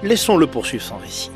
laissons-le 0.04 0.46
poursuivre 0.46 0.84
son 0.84 0.98
récit. 0.98 1.32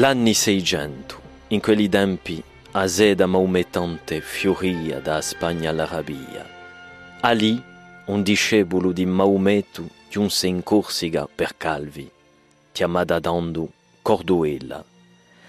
L'anni 0.00 0.32
600, 0.32 1.20
in 1.48 1.60
quelli 1.60 1.86
tempi, 1.86 2.42
a 2.70 2.86
seda 2.86 3.26
maomettante 3.26 4.22
fioria 4.22 4.98
da 4.98 5.20
Spagna 5.20 5.68
all'Arabia. 5.68 6.42
A 7.20 7.30
lì, 7.32 7.62
un 8.06 8.22
discepolo 8.22 8.92
di 8.92 9.04
Maometto 9.04 9.86
giunse 10.08 10.46
in 10.46 10.62
Corsica 10.62 11.28
per 11.28 11.54
Calvi, 11.58 12.10
chiamata 12.72 13.18
Dandu 13.18 13.70
Corduella. 14.00 14.82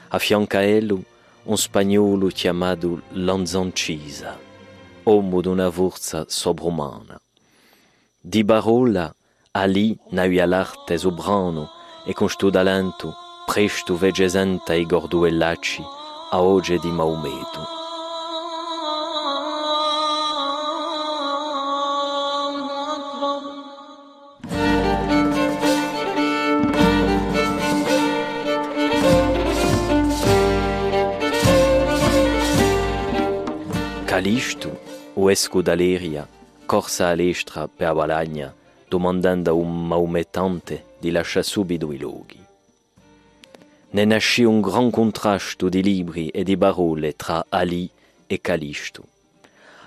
A 0.10 0.20
fianco 0.20 0.58
a 0.58 0.64
ello, 0.64 1.02
un 1.44 1.58
spagnolo 1.58 2.28
chiamato 2.28 3.04
Lanzancisa, 3.12 4.38
uomo 5.04 5.40
d'una 5.40 5.72
forza 5.72 6.26
sobrumana. 6.28 7.18
Di 8.20 8.44
Barola, 8.44 9.16
ali 9.52 9.98
n'avia 10.10 10.46
l'arte 10.46 10.98
sobrano 10.98 11.70
e 12.06 12.12
con 12.12 12.28
sto 12.28 12.50
talento 12.50 13.30
presto 13.46 13.98
vegesenta 13.98 14.74
i 14.74 14.86
gorduellacci 14.86 15.84
a 16.32 16.42
oggi 16.42 16.80
di 16.80 16.90
Maometo. 16.90 17.80
Calisto, 34.06 34.80
o 35.14 35.32
esco 35.32 35.62
d'Aleria, 35.62 36.28
corsa 36.66 37.08
a 37.08 37.14
l'estra 37.14 37.68
per 37.68 37.94
Valagna, 37.94 38.54
domandando 38.88 39.50
a 39.50 39.54
un 39.54 39.88
maometante 39.88 40.96
di 41.00 41.12
lasciare 41.12 41.46
subito 41.46 41.92
i 41.92 41.98
luoghi. 41.98 42.41
Ne 43.94 44.06
nasce 44.06 44.46
un 44.46 44.62
gran 44.62 44.90
contrasto 44.90 45.68
di 45.68 45.84
libri 45.84 46.30
e 46.30 46.46
di 46.46 46.56
parole 46.56 47.14
tra 47.18 47.46
Ali 47.50 47.90
e 48.26 48.40
Calisto. 48.40 49.04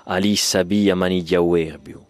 Ali 0.03 0.35
sabia 0.35 0.93
manigia 0.93 1.41
uerbio, 1.41 2.05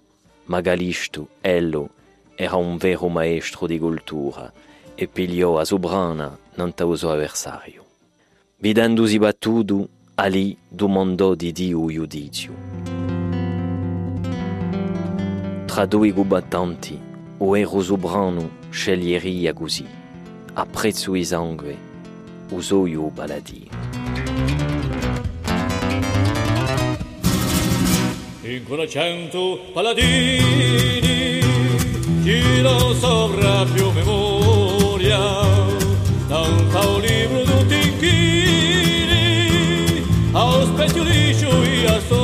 ma 0.48 0.60
Calisto, 0.60 1.30
ello, 1.40 1.92
era 2.36 2.58
un 2.58 2.76
vero 2.76 3.08
maestro 3.08 3.66
di 3.66 3.80
cultura 3.80 4.52
e 4.94 5.08
pigliò 5.08 5.58
a 5.58 5.64
sobrana 5.64 6.38
non 6.56 6.74
suo 6.76 7.12
avversario. 7.12 7.86
Videndosi 8.58 9.18
battuto, 9.18 9.88
Ali 10.16 10.58
domandò 10.68 11.34
di 11.34 11.54
Dio 11.54 11.88
giudizio. 11.88 12.54
Tra 15.66 15.86
due 15.86 16.12
combattanti, 16.12 17.00
o 17.38 17.58
ero 17.58 17.82
sobrano 17.82 18.50
sceglieria 18.70 19.54
così, 19.54 20.04
a 20.58 20.66
prezzo 20.66 21.12
di 21.12 21.26
sangue, 21.26 21.78
usò 22.52 22.86
io 22.86 23.12
paladino. 23.14 23.74
In 28.42 28.86
cento 28.88 29.60
paladini, 29.74 31.42
chi 32.24 32.62
lo 32.62 32.94
sopra 32.94 33.66
più 33.66 33.92
memoria, 33.92 35.20
tanta 36.30 36.88
un 36.88 37.02
libro 37.02 37.44
tutti 37.44 37.76
ao 40.32 40.66
specchio 40.66 41.04
liscio 41.04 41.64
e 41.64 41.86
a 41.86 42.00
storia. 42.00 42.24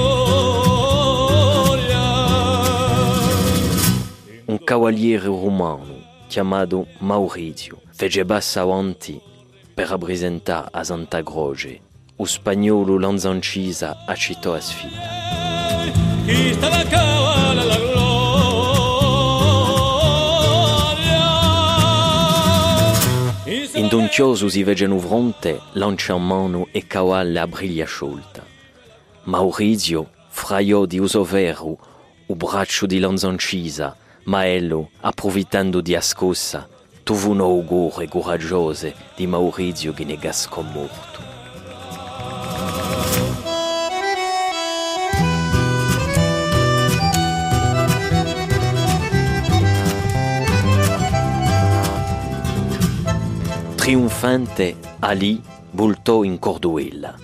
Un 4.46 4.64
cavaliere 4.64 5.26
romano 5.26 6.01
chiamato 6.32 6.88
Maurizio 7.00 7.82
fece 7.92 8.24
bassa 8.24 8.62
avanti 8.62 9.20
per 9.74 9.90
rappresentare 9.90 10.70
a 10.72 10.82
Santa 10.82 11.22
Croce. 11.24 11.82
O 12.16 12.26
spagnolo 12.26 12.98
Lanzancisa 12.98 14.06
accettò 14.06 14.54
a 14.54 14.62
sfida. 14.62 15.20
La 16.62 16.84
cavala 16.88 17.64
la 17.66 17.80
Indoncioso 23.74 24.48
si 24.48 24.64
veggeno 24.64 25.00
fronte, 25.00 25.60
lancia 25.74 26.14
in 26.14 26.24
mano 26.24 26.68
e 26.72 26.88
cavalli 26.88 27.38
a 27.40 27.48
briglia 27.48 27.86
sciolta. 27.86 28.46
Maurizio 29.24 30.12
fraiò 30.30 30.86
di 30.86 30.98
uso 30.98 31.26
vero 31.26 31.78
o 32.26 32.36
braccio 32.36 32.86
di 32.86 33.00
Lanzancisa, 33.00 33.98
ma 34.24 34.46
ello, 34.46 34.92
approfittando 35.02 35.82
di 35.82 35.96
ascossa, 35.96 36.68
trovò 37.04 37.30
un 37.30 37.42
augure 37.42 38.08
coraggioso 38.08 38.92
di 39.16 39.28
Maurizio 39.28 39.94
che 39.94 40.06
ne 40.06 40.18
morto. 40.62 41.12
Triunfante, 53.76 54.76
Ali 55.00 55.42
voltò 55.72 56.24
in 56.24 56.38
Corduella. 56.38 57.16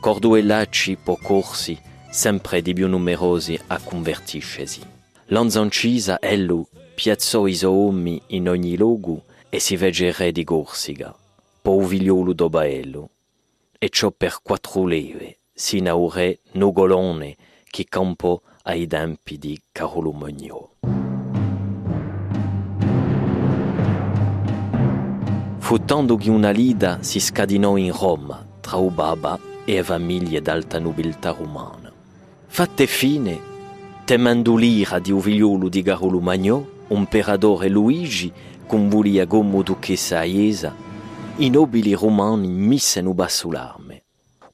Corduellacci 0.00 0.98
pocorsi, 1.02 1.80
sempre 2.10 2.60
di 2.60 2.74
più 2.74 2.88
numerosi 2.88 3.58
a 3.68 3.78
convertiscesi. 3.78 4.91
Lanzancisa, 5.32 6.20
ello, 6.20 6.68
piazzò 6.94 7.46
i 7.46 7.58
uomini 7.62 8.20
in 8.28 8.50
ogni 8.50 8.76
luogo 8.76 9.22
e 9.48 9.60
si 9.60 9.76
vege 9.76 10.12
re 10.12 10.30
di 10.30 10.44
Corsica, 10.44 11.16
povigliolo 11.62 12.34
d'Obaello. 12.34 13.08
E 13.78 13.88
ciò 13.88 14.10
per 14.14 14.40
quattro 14.42 14.84
leve, 14.84 15.38
sino 15.54 16.06
a 16.06 16.14
re 16.14 16.40
Nugolone, 16.52 17.34
che 17.64 17.86
campò 17.88 18.38
ai 18.64 18.86
tempi 18.86 19.38
di 19.38 19.58
Carolo 19.72 20.12
Magno. 20.12 20.72
Fu 25.60 25.82
che 26.18 26.28
una 26.28 26.50
lida 26.50 26.98
si 27.00 27.20
scadinò 27.20 27.78
in 27.78 27.96
Roma 27.96 28.46
tra 28.60 28.76
Ubaba 28.76 29.40
e 29.64 29.82
famiglie 29.82 30.42
d'alta 30.42 30.78
nobiltà 30.78 31.30
romana. 31.30 31.90
Fatte 32.48 32.86
fine, 32.86 33.51
temendo 34.04 34.56
l'ira 34.56 34.98
di 34.98 35.12
Uvigliulu 35.12 35.68
di 35.68 35.82
Garulu 35.82 36.18
Magno, 36.18 36.68
imperatore 36.88 37.68
Luigi, 37.68 38.32
con 38.66 38.88
convolia 38.88 39.26
come 39.26 39.62
duchessa 39.62 40.18
Aiesa, 40.18 40.74
i 41.36 41.48
nobili 41.50 41.92
romani 41.92 42.48
missero 42.48 43.14
basso 43.14 43.50
l'arme. 43.50 44.04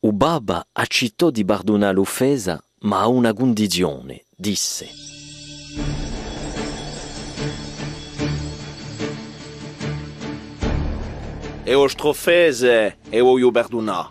U 0.01 0.13
baba 0.13 0.67
accettò 0.73 1.31
di 1.31 1.45
pardonare 1.45 1.95
l'offesa, 1.95 2.63
ma 2.81 3.01
a 3.01 3.09
una 3.09 3.33
condizione, 3.33 4.25
disse. 4.37 4.89
E 11.65 11.75
ostrofese 11.75 12.99
e 13.09 13.21
voglio 13.21 13.51
perdonare, 13.51 14.09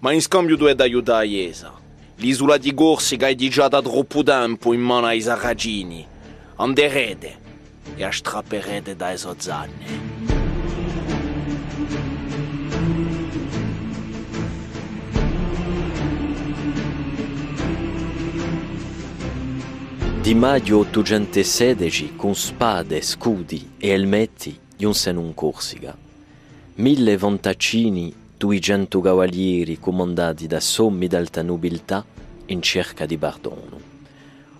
ma 0.00 0.12
in 0.12 0.20
scambio 0.20 0.56
due 0.56 0.74
da 0.74 0.84
aiutare 0.84 1.26
Aiesa. 1.26 1.75
L'isola 2.16 2.56
di 2.56 2.72
Corsica 2.74 3.28
è 3.28 3.34
già 3.34 3.68
da 3.68 3.82
troppo 3.82 4.22
tempo 4.22 4.72
in 4.72 4.80
mano 4.80 5.06
ai 5.06 5.20
sarragini. 5.20 6.06
Anderete 6.56 7.38
e 7.94 8.04
a 8.04 8.10
strapperete 8.10 8.96
dai 8.96 9.16
sozzanne. 9.18 10.14
Di 20.20 20.34
maggio 20.34 20.78
816, 20.78 22.16
con 22.16 22.34
spade, 22.34 23.00
scudi 23.00 23.72
e 23.78 23.90
elmetti, 23.90 24.58
giunsero 24.76 25.20
in 25.20 25.34
Corsica 25.34 26.04
mille 26.76 27.16
vantaccini, 27.16 28.12
duecento 28.38 29.00
cavalieri 29.00 29.78
comandati 29.78 30.46
da 30.46 30.60
sommi 30.60 31.06
d'alta 31.06 31.40
nobiltà 31.40 32.04
in 32.46 32.60
cerca 32.60 33.06
di 33.06 33.16
perdono. 33.16 33.80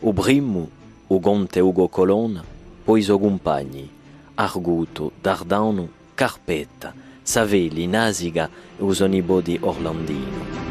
O 0.01 0.13
primo, 0.15 0.69
o 1.07 1.21
conte 1.21 1.61
Ugo 1.61 1.87
Colonna, 1.89 2.43
poi 2.83 3.01
i 3.01 3.03
suoi 3.03 3.19
compagni, 3.19 3.89
Arguto, 4.35 5.13
Dardano, 5.21 5.89
Carpetta, 6.15 6.95
Savelli, 7.23 7.87
Nasiga 7.87 8.49
e 8.79 8.83
o 8.83 8.93
suo 8.95 9.07
nipote 9.07 9.59
Orlandino. 9.61 10.65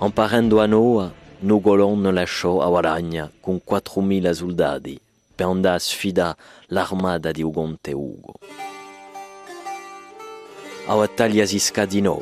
Imparando 0.00 0.60
a 0.60 0.66
Noa, 0.66 1.12
Nugolon 1.40 2.14
lasciò 2.14 2.60
a 2.60 2.68
Guaragna 2.68 3.28
con 3.40 3.60
4.000 3.68 4.30
soldati 4.30 5.00
per 5.38 5.46
andare 5.46 5.76
a 5.76 5.78
sfidare 5.78 6.36
l'armata 6.66 7.30
di 7.30 7.42
Ugonte 7.44 7.92
Ugo. 7.92 8.32
A 10.86 10.96
battaglia 10.96 11.46
si 11.46 11.60
scadinò, 11.60 12.20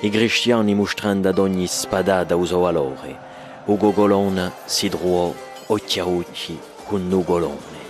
i 0.00 0.10
cristiani 0.10 0.74
mostrando 0.74 1.30
ad 1.30 1.38
ogni 1.38 1.66
spadata 1.66 2.36
uso 2.36 2.58
valore, 2.58 3.18
Ugo 3.64 3.92
Colonna 3.92 4.52
si 4.66 4.90
trovò 4.90 5.32
occhi 5.68 6.00
a 6.00 6.06
occhi 6.06 6.60
con 6.84 7.08
Nugolone, 7.08 7.82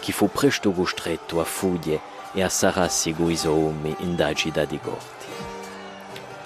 che 0.00 0.12
fu 0.12 0.28
presto 0.28 0.72
costretto 0.72 1.40
a 1.40 1.44
fugge 1.44 1.98
e 2.34 2.42
a 2.42 2.50
sararsi 2.50 3.14
con 3.14 3.34
suoi 3.34 3.96
in 4.00 4.14
dagida 4.14 4.66
di 4.66 4.78
corti. 4.78 5.26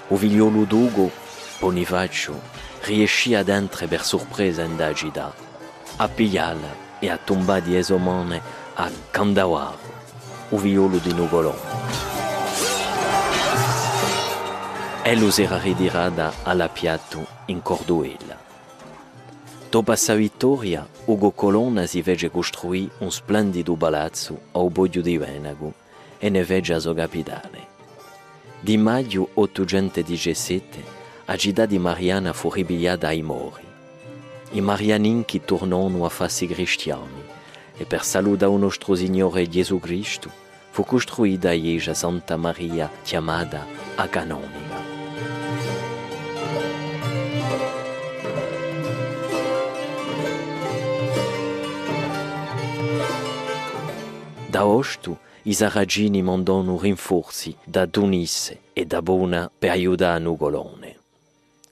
O 0.07 0.15
figliolo 0.15 0.63
d'Ugo, 0.63 1.11
Bonifacio, 1.59 2.39
riuscì 2.83 3.35
ad 3.35 3.49
entrare 3.49 3.87
per 3.87 4.05
sorpresa 4.05 4.63
in 4.63 4.77
dagida, 4.77 5.33
a 5.97 6.07
pigliarla 6.07 6.86
e 6.99 7.09
a 7.09 7.17
tomba 7.17 7.59
di 7.59 7.75
Esomone 7.75 8.41
a 8.75 8.89
Kandawaro. 9.11 9.87
o 10.49 10.57
violo 10.57 10.97
di 10.97 11.13
Nugolone. 11.13 11.75
Ellos 15.03 15.39
era 15.39 15.57
ridirada 15.57 16.33
alla 16.43 16.69
piatto 16.69 17.25
in 17.47 17.61
Corduella. 17.61 18.45
Dopo 19.69 19.95
sa 19.95 20.13
vittoria, 20.13 20.87
Ugo 21.05 21.31
Colonna 21.31 21.85
si 21.85 22.01
fece 22.01 22.29
costruire 22.29 22.91
un 22.99 23.11
splendido 23.11 23.75
palazzo 23.75 24.39
ao 24.51 24.69
Boglio 24.69 25.01
di 25.01 25.17
Venago 25.17 25.73
e 26.17 26.29
ne 26.29 26.43
fece 26.43 26.73
a 26.73 26.79
sua 26.79 26.95
capitale. 26.95 27.75
Di 28.59 28.77
maggio 28.77 29.29
817, 29.33 30.83
a 31.25 31.35
città 31.35 31.65
di 31.65 31.77
Mariana 31.77 32.31
fu 32.31 32.49
ripigliata 32.49 33.07
ai 33.07 33.21
Mori. 33.21 33.66
I 34.51 34.61
Marianinchi 34.61 35.41
tornarono 35.43 36.05
a 36.05 36.09
farsi 36.09 36.47
cristiani 36.47 37.21
e 37.75 37.85
per 37.85 38.03
salutare 38.03 38.53
il 38.53 38.59
nostro 38.59 38.95
Signore 38.95 39.47
Gesù 39.49 39.77
Cristo 39.77 40.31
fu 40.69 40.85
costruita 40.85 41.51
Ieja 41.51 41.93
Santa 41.93 42.37
Maria 42.37 42.89
chiamata 43.03 43.65
a 43.95 44.07
Canonica. 44.07 44.85
Da 54.47 54.65
osto, 54.65 55.19
i 55.43 55.53
saragini 55.53 56.21
mandano 56.21 56.79
rinforzi 56.79 57.53
da 57.65 57.85
Tunisse 57.85 58.59
e 58.71 58.85
da 58.85 59.01
Bona 59.01 59.51
per 59.55 59.71
aiutare 59.71 60.19
Nugolone. 60.19 60.95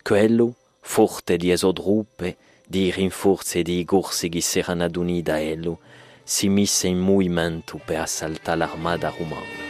Quello, 0.04 0.54
forte 0.82 1.38
di 1.38 1.52
esodruppe, 1.52 2.38
di 2.68 2.92
rinforzi 2.92 3.60
e 3.60 3.64
di 3.64 3.84
corsi 3.86 4.30
che 4.30 4.42
si 4.42 4.60
erano 4.60 4.84
adunati 4.84 5.22
da 5.22 5.40
ello, 5.40 5.80
si 6.24 6.50
mise 6.50 6.88
in 6.88 7.00
movimento 7.00 7.80
per 7.84 8.00
assaltare 8.00 8.58
l'armata 8.58 9.14
romana. 9.16 9.64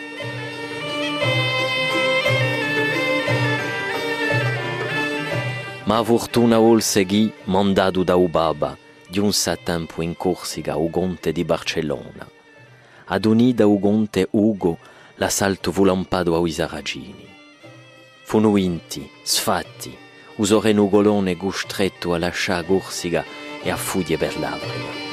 Ma 5.84 5.98
a 5.98 6.04
fortuna 6.04 6.58
vol 6.58 6.82
seguì 6.82 7.32
mandato 7.44 8.04
da 8.04 8.16
Ubaba 8.16 8.76
di 9.08 9.20
un 9.20 9.32
sa 9.32 9.56
tempo 9.56 10.02
in 10.02 10.16
Corsica 10.18 10.78
o 10.78 10.90
Gonte 10.90 11.32
di 11.32 11.44
Barcellona. 11.44 12.28
Ad 13.06 13.26
unida 13.26 13.68
o 13.68 13.78
Gonte 13.78 14.28
Ugo 14.32 14.80
l'assalto 15.16 15.72
fu 15.72 15.84
lampado 15.84 16.42
ai 16.42 16.52
Saragini. 16.52 17.28
Funo 18.24 18.58
inti, 18.58 19.08
sfatti, 19.22 19.96
usore 20.38 20.74
Nugolone 20.74 21.38
costretto 21.38 22.14
a 22.14 22.18
lasciare 22.18 22.66
Corsica 22.66 23.24
e 23.62 23.70
a 23.70 23.78
fuggire 23.78 24.18
per 24.18 24.40
l'Africa. 24.40 25.04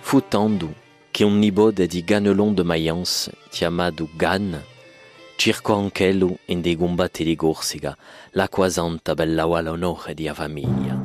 Fu 0.00 0.22
tanto 0.28 0.74
che 1.10 1.24
un 1.24 1.38
nipote 1.38 1.86
di 1.86 2.04
Ganelon 2.04 2.54
de 2.54 2.62
Mayence, 2.62 3.32
chiamato 3.50 4.08
Gan, 4.14 4.62
cercò 5.36 5.76
anch'ello 5.76 6.38
in 6.46 6.60
dei 6.60 6.76
combatti 6.76 7.24
di 7.24 7.34
Corsica 7.34 7.96
l'acqua 8.32 8.68
santa 8.68 9.14
bella 9.14 9.42
all'onore 9.42 10.14
di 10.14 10.30
famiglia. 10.32 11.00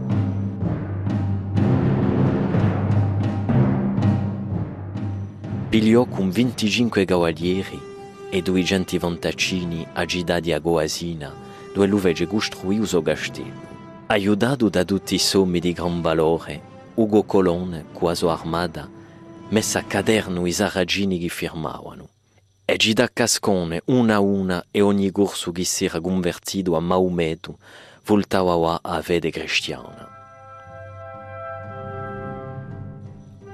Pigliò 5.70 6.06
con 6.06 6.30
25 6.30 7.04
cavalieri 7.04 7.96
e 8.30 8.42
200 8.42 8.98
vantaccini 9.00 9.86
a 9.94 10.06
città 10.06 10.40
di 10.40 10.52
Agoasina, 10.52 11.34
dove 11.74 11.88
lui 11.88 12.00
fece 12.00 12.28
costruire 12.28 12.82
il 12.82 12.88
suo 12.88 13.02
castello. 13.02 13.76
Aiutato 14.08 14.70
da 14.70 14.84
tutti 14.84 15.16
i 15.16 15.20
sommi 15.20 15.60
di 15.60 15.74
gran 15.74 16.02
valore, 16.02 16.62
Ugo 16.96 17.26
la 18.00 18.16
sua 18.16 18.34
armata, 18.34 18.90
messe 19.50 19.78
a 19.78 19.84
caderno 19.84 20.46
i 20.46 20.52
saragini 20.52 21.20
che 21.20 21.30
firmavano. 21.30 22.10
E 22.66 22.78
città 22.78 23.08
cascone, 23.12 23.82
una 23.86 24.16
a 24.16 24.20
una, 24.20 24.66
e 24.72 24.82
ogni 24.82 25.12
corso 25.12 25.52
che 25.52 25.64
si 25.64 25.86
era 25.86 26.02
convertito 26.02 26.76
a 26.76 26.80
Maometo, 26.80 27.60
voltava 28.06 28.80
a 28.82 29.02
fede 29.02 29.30
cristiana. 29.30 30.17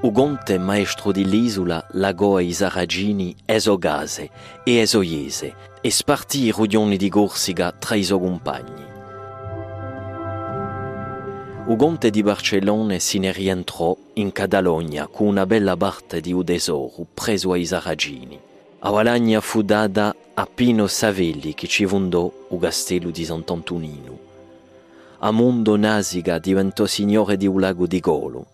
O 0.05 0.11
gonte 0.11 0.57
maestro 0.57 1.13
di 1.13 1.23
l'isola 1.23 1.81
lagò 1.91 2.37
i 2.41 2.51
saragini 2.51 3.33
esogase 3.45 4.29
e 4.65 4.79
esoiese 4.79 5.55
e 5.79 5.89
spartì 5.91 6.43
i 6.43 6.51
ruglioni 6.51 6.97
di 6.97 7.07
Corsica 7.07 7.71
tra 7.71 7.95
i 7.95 8.03
suoi 8.03 8.19
compagni. 8.19 8.83
O 11.67 11.75
gonte 11.77 12.09
di 12.09 12.21
Barcellona 12.21 12.99
se 12.99 13.17
ne 13.17 13.31
rientrò 13.31 13.95
in 14.15 14.33
Catalogna 14.33 15.07
con 15.07 15.27
una 15.27 15.45
bella 15.45 15.77
parte 15.77 16.19
di 16.19 16.33
un 16.33 16.43
tesoro 16.43 17.07
preso 17.13 17.53
ai 17.53 17.65
saragini. 17.65 18.37
A 18.79 18.89
Valagna 18.89 19.39
fu 19.39 19.61
data 19.61 20.13
a 20.33 20.45
Pino 20.53 20.85
Savelli 20.87 21.53
che 21.53 21.67
ci 21.67 21.85
fondò 21.85 22.29
il 22.51 22.59
castello 22.59 23.09
di 23.09 23.23
Sant'Antonino. 23.23 24.19
A 25.19 25.31
Mondo 25.31 25.77
Nasica 25.77 26.39
diventò 26.39 26.85
signore 26.87 27.37
di 27.37 27.47
un 27.47 27.61
lago 27.61 27.87
di 27.87 28.01
Golo 28.01 28.47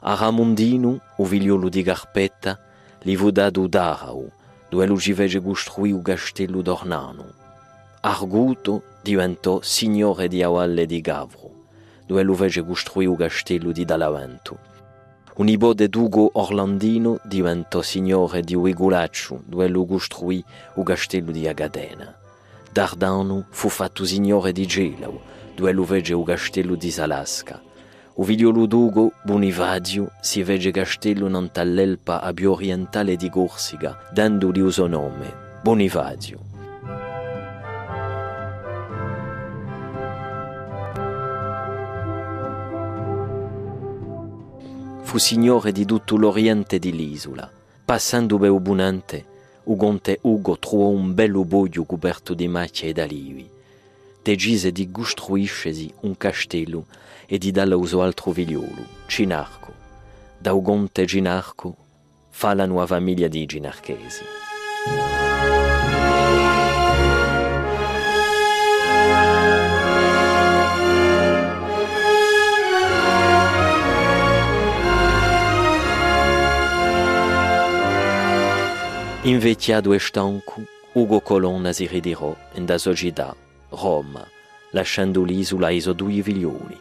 a 0.00 0.14
Ramundino, 0.14 1.00
o 1.18 1.24
vilholo 1.24 1.70
de 1.70 1.82
Garpetta, 1.82 2.58
lhe 3.04 3.16
vou 3.16 3.32
dar 3.32 3.50
do 3.50 3.68
Darau, 3.68 4.30
do 4.70 4.82
elugiveje 4.82 5.40
construí 5.40 5.94
o 5.94 6.02
castello 6.02 6.62
d'Ornano. 6.62 7.26
Arguto 8.02 8.82
diventò 9.02 9.60
signore 9.62 10.28
di 10.28 10.42
Avalle 10.42 10.86
di 10.86 11.00
Gavro, 11.00 11.50
do 12.06 12.18
eluveje 12.18 12.62
construí 12.62 13.06
o 13.06 13.16
castello 13.16 13.72
di 13.72 13.84
Dalavento. 13.84 14.58
O 15.38 15.44
nipote 15.44 15.88
d'Ugo 15.88 16.30
Orlandino 16.32 17.20
diventò 17.22 17.82
signore 17.82 18.40
di 18.40 18.54
Uigulaccio, 18.54 19.42
do 19.44 19.60
elu 19.60 19.84
costruì 19.84 20.42
o 20.76 20.82
castello 20.82 21.30
di 21.30 21.46
Agadena. 21.46 22.16
Dardano 22.72 23.44
fu 23.50 23.68
fatto 23.68 24.06
signore 24.06 24.52
di 24.52 24.64
Gelao, 24.64 25.20
do 25.54 25.68
elu 25.68 25.84
vege 25.84 26.14
o 26.14 26.22
castello 26.22 26.74
di 26.74 26.90
Salasca, 26.90 27.60
Ovidio 28.18 28.48
Ludugo, 28.48 29.12
Bonivadio, 29.24 30.12
si 30.22 30.42
vede 30.42 30.70
castello 30.70 31.28
nant'all'elpa 31.28 32.22
a 32.22 32.32
biorientale 32.32 33.14
di 33.14 33.28
Corsica, 33.28 34.08
dandogli 34.10 34.60
uso 34.60 34.86
nome, 34.86 35.34
Bonivadio. 35.60 36.40
Fu 45.02 45.18
signore 45.18 45.72
di 45.72 45.84
tutto 45.84 46.16
l'oriente 46.16 46.78
dell'isola. 46.78 47.50
Passando 47.84 48.38
per 48.38 48.50
Ugonte 49.64 50.18
Ugo 50.22 50.58
trovò 50.58 50.88
un 50.88 51.12
bello 51.12 51.44
boio 51.44 51.84
coperto 51.84 52.32
di 52.32 52.48
macchie 52.48 52.88
e 52.88 52.92
d'alivi. 52.94 53.55
D'alivi. 54.26 54.36
Decise 54.36 54.72
di 54.72 54.90
costruirsi 54.90 55.92
un 56.00 56.16
castello 56.16 56.86
e 57.26 57.38
di 57.38 57.52
darlo 57.52 57.80
al 57.80 57.86
suo 57.86 58.02
altro 58.02 58.32
figliolo, 58.32 58.86
Cinarco. 59.06 59.72
Da 60.38 60.52
un 60.52 60.62
conte 60.62 61.06
Cinarco 61.06 61.76
fa 62.30 62.54
la 62.54 62.66
nuova 62.66 62.86
famiglia 62.86 63.28
di 63.28 63.46
Ginarchesi. 63.46 64.24
Invecchiato 79.22 79.92
e 79.92 79.98
stanco, 79.98 80.62
Ugo 80.92 81.20
Colonna 81.20 81.72
si 81.72 81.86
ritirò 81.86 82.36
in 82.54 82.72
sua 82.78 82.94
città, 82.94 83.34
Roma, 83.70 84.26
lasciando 84.70 85.22
l'isola 85.22 85.68
ai 85.68 85.80
suoi 85.80 85.94
due 85.94 86.22
figlioli. 86.22 86.78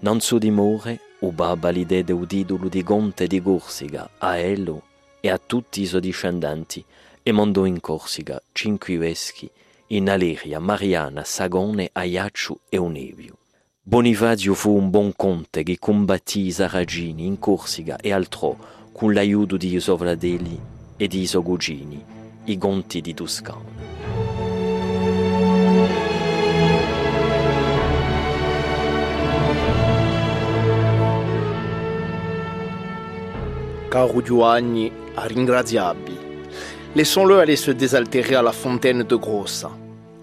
Non 0.00 0.20
suo 0.20 0.38
dimore, 0.38 1.00
o 1.20 1.30
babba 1.30 1.68
l'idea 1.70 2.02
del 2.02 2.24
titolo 2.26 2.68
di 2.68 2.82
conte 2.82 3.26
di 3.26 3.42
Corsica 3.42 4.08
a 4.18 4.36
Ello 4.36 4.82
e 5.20 5.30
a 5.30 5.38
tutti 5.38 5.82
i 5.82 5.86
suoi 5.86 6.00
discendenti 6.00 6.84
e 7.22 7.32
mandò 7.32 7.66
in 7.66 7.80
Corsica 7.80 8.40
cinque 8.52 8.96
veschi 8.96 9.50
in 9.88 10.08
Aleria, 10.08 10.58
Mariana, 10.58 11.24
Sagone, 11.24 11.90
Aiaccio 11.92 12.60
e 12.68 12.78
Onevio. 12.78 13.36
Bonifacio 13.82 14.54
fu 14.54 14.76
un 14.76 14.88
buon 14.88 15.12
conte 15.16 15.62
che 15.62 15.78
combattì 15.78 16.46
i 16.46 16.52
saragini 16.52 17.26
in 17.26 17.38
Corsica 17.38 17.96
e 17.96 18.12
altrò 18.12 18.56
con 18.92 19.12
l'aiuto 19.12 19.56
di 19.56 19.78
fratelli 19.80 20.60
e 20.96 21.08
di 21.08 21.28
cugini, 21.42 22.04
i 22.44 22.56
conti 22.56 23.00
di 23.00 23.14
Toscana. 23.14 23.99
Giovanni, 34.24 34.92
ringraziabili. 35.16 36.16
Laissons-le 36.94 37.40
aller 37.40 37.56
se 37.56 37.72
désaltérer 37.72 38.36
à 38.36 38.42
la 38.42 38.52
fontaine 38.52 39.02
de 39.02 39.16
Grossa. 39.16 39.70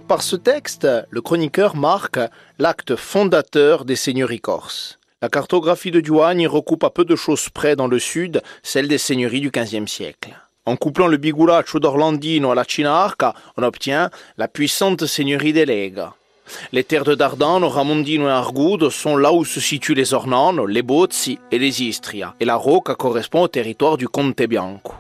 Par 0.08 0.22
ce 0.22 0.38
texte, 0.38 0.88
le 1.10 1.22
chroniqueur 1.22 1.76
marque 1.76 2.20
l'acte 2.60 2.96
fondateur 2.96 3.84
des 3.84 3.98
seigneuries 3.98 4.40
corses, 4.40 4.98
La 5.22 5.30
cartographie 5.30 5.92
de 5.92 6.00
Duagne 6.00 6.48
recoupe 6.48 6.84
à 6.84 6.92
peu 6.92 7.04
de 7.04 7.16
choses 7.16 7.50
près 7.50 7.76
dans 7.76 7.88
le 7.88 8.00
sud 8.00 8.42
celle 8.62 8.88
des 8.88 9.00
seigneuries 9.00 9.42
du 9.42 9.50
XVe 9.50 9.88
siècle. 9.88 10.38
En 10.66 10.76
couplant 10.76 11.08
le 11.08 11.18
Bigulaccio 11.18 11.80
d'Orlandino 11.80 12.52
à 12.52 12.56
la 12.56 12.64
Cinarca, 12.64 13.34
on 13.58 13.64
obtient 13.64 14.12
la 14.38 14.48
puissante 14.48 15.06
seigneurie 15.06 15.54
des 15.54 15.66
Lega. 15.66 16.14
Les 16.72 16.84
terres 16.84 17.04
de 17.04 17.16
Dardano, 17.16 17.70
Ramondino 17.70 18.28
et 18.28 18.32
Argudo 18.32 18.90
sont 18.90 19.18
là 19.18 19.34
où 19.34 19.46
se 19.46 19.60
situent 19.60 19.94
les 19.94 20.14
Ornano, 20.14 20.66
les 20.66 20.82
Bozzi 20.82 21.40
et 21.52 21.60
les 21.60 21.84
Istria, 21.84 22.34
et 22.40 22.46
la 22.46 22.56
Rocca 22.56 22.96
correspond 22.96 23.42
au 23.42 23.48
territoire 23.48 23.98
du 23.98 24.08
Conte 24.08 24.42
Bianco. 24.44 24.94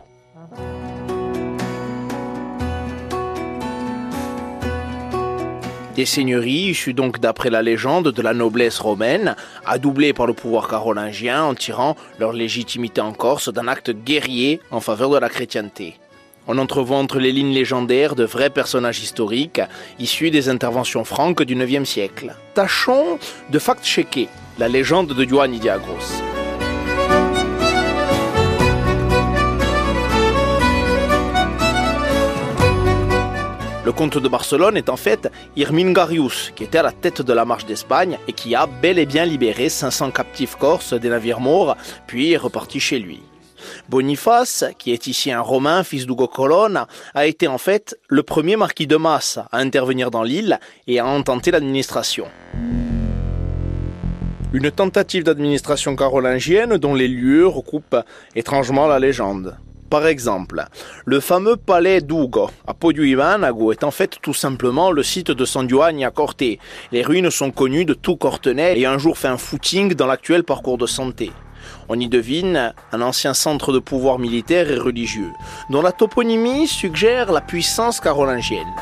Des 5.97 6.05
seigneuries 6.05 6.69
issues 6.69 6.93
donc 6.93 7.19
d'après 7.19 7.49
la 7.49 7.63
légende 7.63 8.11
de 8.11 8.21
la 8.21 8.35
noblesse 8.35 8.77
romaine, 8.77 9.35
adoublées 9.65 10.13
par 10.13 10.27
le 10.27 10.33
pouvoir 10.33 10.67
carolingien 10.67 11.43
en 11.43 11.55
tirant 11.55 11.95
leur 12.19 12.33
légitimité 12.33 13.01
en 13.01 13.13
Corse 13.13 13.51
d'un 13.51 13.67
acte 13.67 13.89
guerrier 13.89 14.61
en 14.69 14.79
faveur 14.79 15.09
de 15.09 15.17
la 15.17 15.27
chrétienté. 15.27 15.95
On 16.49 16.57
entrevoit 16.57 16.97
entre 16.97 17.19
les 17.19 17.33
lignes 17.33 17.53
légendaires 17.53 18.15
de 18.15 18.23
vrais 18.23 18.49
personnages 18.49 19.01
historiques 19.01 19.61
issus 19.99 20.31
des 20.31 20.47
interventions 20.47 21.03
franques 21.03 21.43
du 21.43 21.55
IXe 21.55 21.87
siècle. 21.87 22.35
Tâchons 22.53 23.19
de 23.49 23.59
fact-checker 23.59 24.29
la 24.57 24.69
légende 24.69 25.13
de 25.13 25.23
Giovanni 25.23 25.59
Diagros. 25.59 26.23
Le 33.85 33.91
comte 33.93 34.17
de 34.17 34.27
Barcelone 34.27 34.75
est 34.75 34.89
en 34.89 34.97
fait 34.97 35.29
Irmingarius, 35.55 36.51
qui 36.55 36.63
était 36.63 36.77
à 36.77 36.83
la 36.83 36.91
tête 36.91 37.21
de 37.21 37.33
la 37.33 37.45
marche 37.45 37.65
d'Espagne 37.65 38.17
et 38.27 38.33
qui 38.33 38.55
a 38.55 38.67
bel 38.67 38.99
et 38.99 39.05
bien 39.05 39.25
libéré 39.25 39.69
500 39.69 40.11
captifs 40.11 40.55
corses 40.55 40.93
des 40.93 41.09
navires 41.09 41.39
morts, 41.39 41.77
puis 42.05 42.33
est 42.33 42.37
reparti 42.37 42.79
chez 42.79 42.99
lui. 42.99 43.21
Boniface, 43.89 44.65
qui 44.77 44.91
est 44.91 45.07
ici 45.07 45.31
un 45.31 45.41
Romain, 45.41 45.83
fils 45.83 46.05
d'Ugo 46.05 46.27
Colonna, 46.27 46.87
a 47.15 47.25
été 47.25 47.47
en 47.47 47.57
fait 47.57 47.97
le 48.09 48.23
premier 48.23 48.55
marquis 48.55 48.87
de 48.87 48.97
Masse 48.97 49.39
à 49.51 49.59
intervenir 49.59 50.11
dans 50.11 50.23
l'île 50.23 50.59
et 50.87 50.99
à 50.99 51.05
en 51.05 51.23
tenter 51.23 51.51
l'administration. 51.51 52.25
Une 54.53 54.71
tentative 54.71 55.23
d'administration 55.23 55.95
carolingienne 55.95 56.77
dont 56.77 56.95
les 56.95 57.07
lieux 57.07 57.47
recoupent 57.47 58.03
étrangement 58.35 58.87
la 58.87 58.99
légende. 58.99 59.57
Par 59.89 60.05
exemple, 60.05 60.65
le 61.05 61.21
fameux 61.21 61.55
palais 61.55 62.01
d'Ugo 62.01 62.49
à 62.65 62.73
Podio 62.73 63.05
est 63.71 63.83
en 63.85 63.91
fait 63.91 64.17
tout 64.21 64.33
simplement 64.33 64.91
le 64.91 65.01
site 65.01 65.31
de 65.31 65.45
San 65.45 65.67
Giovanni 65.67 66.03
à 66.03 66.11
Corte. 66.11 66.43
Les 66.91 67.01
ruines 67.03 67.31
sont 67.31 67.51
connues 67.51 67.85
de 67.85 67.93
tout 67.93 68.17
Cortenay 68.17 68.77
et 68.77 68.85
un 68.85 68.97
jour 68.97 69.17
fait 69.17 69.29
un 69.29 69.37
footing 69.37 69.93
dans 69.93 70.07
l'actuel 70.07 70.43
parcours 70.43 70.77
de 70.77 70.87
santé. 70.87 71.31
On 71.89 71.99
y 71.99 72.07
devine 72.07 72.73
un 72.91 73.01
ancien 73.01 73.33
centre 73.33 73.71
de 73.71 73.79
pouvoir 73.79 74.19
militaire 74.19 74.69
et 74.71 74.77
religieux, 74.77 75.31
dont 75.69 75.81
la 75.81 75.91
toponymie 75.91 76.67
suggère 76.67 77.31
la 77.31 77.41
puissance 77.41 77.99
carolingienne. 77.99 78.73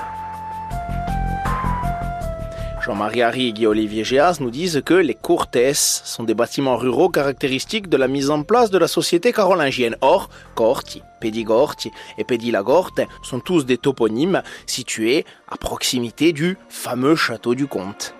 Jean-Marie 2.85 3.23
Harry 3.23 3.47
et 3.47 3.53
Guy-Olivier 3.53 4.03
Géas 4.03 4.37
nous 4.39 4.51
disent 4.51 4.83
que 4.85 4.93
les 4.93 5.15
courtes 5.15 5.57
sont 5.73 6.23
des 6.23 6.35
bâtiments 6.35 6.77
ruraux 6.77 7.09
caractéristiques 7.09 7.89
de 7.89 7.97
la 7.97 8.07
mise 8.07 8.29
en 8.29 8.43
place 8.43 8.69
de 8.69 8.77
la 8.77 8.87
société 8.87 9.33
carolingienne. 9.33 9.97
Or, 10.01 10.29
Corti, 10.53 11.01
Pedigorti 11.19 11.91
et 12.19 12.23
Pedilagorte 12.23 13.01
sont 13.23 13.39
tous 13.39 13.65
des 13.65 13.79
toponymes 13.79 14.43
situés 14.67 15.25
à 15.49 15.57
proximité 15.57 16.31
du 16.31 16.59
fameux 16.69 17.15
château 17.15 17.55
du 17.55 17.65
comte. 17.65 18.13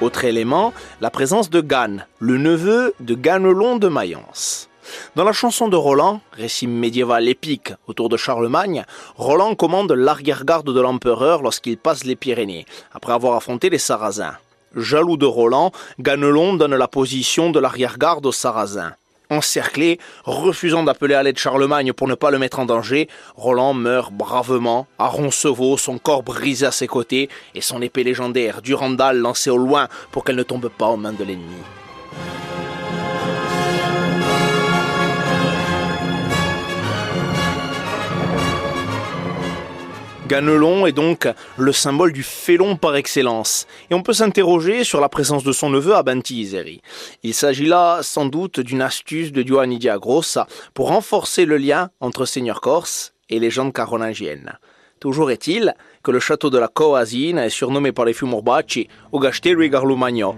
Autre 0.00 0.24
élément, 0.24 0.72
la 1.00 1.10
présence 1.10 1.50
de 1.50 1.60
Gannes, 1.60 2.06
le 2.20 2.38
neveu 2.38 2.94
de 3.00 3.16
Ganelon 3.16 3.78
de 3.78 3.88
Mayence. 3.88 4.68
Dans 5.16 5.24
la 5.24 5.32
chanson 5.32 5.66
de 5.66 5.74
Roland, 5.74 6.20
récit 6.32 6.68
médiéval 6.68 7.28
épique 7.28 7.72
autour 7.88 8.08
de 8.08 8.16
Charlemagne, 8.16 8.84
Roland 9.16 9.56
commande 9.56 9.90
l'arrière-garde 9.90 10.72
de 10.72 10.80
l'empereur 10.80 11.42
lorsqu'il 11.42 11.78
passe 11.78 12.04
les 12.04 12.14
Pyrénées, 12.14 12.64
après 12.92 13.12
avoir 13.12 13.34
affronté 13.34 13.70
les 13.70 13.78
Sarrasins. 13.78 14.36
Jaloux 14.76 15.16
de 15.16 15.26
Roland, 15.26 15.72
Ganelon 15.98 16.54
donne 16.54 16.76
la 16.76 16.86
position 16.86 17.50
de 17.50 17.58
l'arrière-garde 17.58 18.24
aux 18.24 18.32
Sarrasins. 18.32 18.94
Encerclé, 19.30 19.98
refusant 20.24 20.82
d'appeler 20.82 21.14
à 21.14 21.22
l'aide 21.22 21.38
Charlemagne 21.38 21.92
pour 21.92 22.08
ne 22.08 22.14
pas 22.14 22.30
le 22.30 22.38
mettre 22.38 22.60
en 22.60 22.64
danger, 22.64 23.08
Roland 23.36 23.74
meurt 23.74 24.10
bravement, 24.10 24.86
à 24.98 25.08
Roncevaux, 25.08 25.76
son 25.76 25.98
corps 25.98 26.22
brisé 26.22 26.64
à 26.64 26.70
ses 26.70 26.86
côtés 26.86 27.28
et 27.54 27.60
son 27.60 27.82
épée 27.82 28.04
légendaire, 28.04 28.62
Durandal, 28.62 29.18
lancée 29.18 29.50
au 29.50 29.58
loin 29.58 29.88
pour 30.12 30.24
qu'elle 30.24 30.36
ne 30.36 30.42
tombe 30.42 30.68
pas 30.68 30.86
aux 30.86 30.96
mains 30.96 31.12
de 31.12 31.24
l'ennemi. 31.24 31.62
Ganelon 40.28 40.84
est 40.84 40.92
donc 40.92 41.26
le 41.56 41.72
symbole 41.72 42.12
du 42.12 42.22
félon 42.22 42.76
par 42.76 42.96
excellence, 42.96 43.66
et 43.90 43.94
on 43.94 44.02
peut 44.02 44.12
s'interroger 44.12 44.84
sur 44.84 45.00
la 45.00 45.08
présence 45.08 45.42
de 45.42 45.52
son 45.52 45.70
neveu 45.70 45.94
à 45.94 46.02
Banti 46.02 46.54
Il 47.22 47.32
s'agit 47.32 47.64
là 47.64 48.00
sans 48.02 48.26
doute 48.26 48.60
d'une 48.60 48.82
astuce 48.82 49.32
de 49.32 49.40
Giovanni 49.40 49.78
Diagrossa 49.78 50.46
pour 50.74 50.88
renforcer 50.88 51.46
le 51.46 51.56
lien 51.56 51.88
entre 52.00 52.26
seigneur 52.26 52.60
corse 52.60 53.14
et 53.30 53.38
légende 53.38 53.72
carolingienne. 53.72 54.58
Toujours 55.00 55.30
est-il 55.30 55.74
que 56.02 56.10
le 56.10 56.20
château 56.20 56.50
de 56.50 56.58
la 56.58 56.68
Coasine 56.68 57.38
est 57.38 57.48
surnommé 57.48 57.92
par 57.92 58.04
les 58.04 58.12
Fumorbacci 58.12 58.86
Ogastello 59.12 59.62
e 59.62 59.68
Garlumagno. 59.68 60.36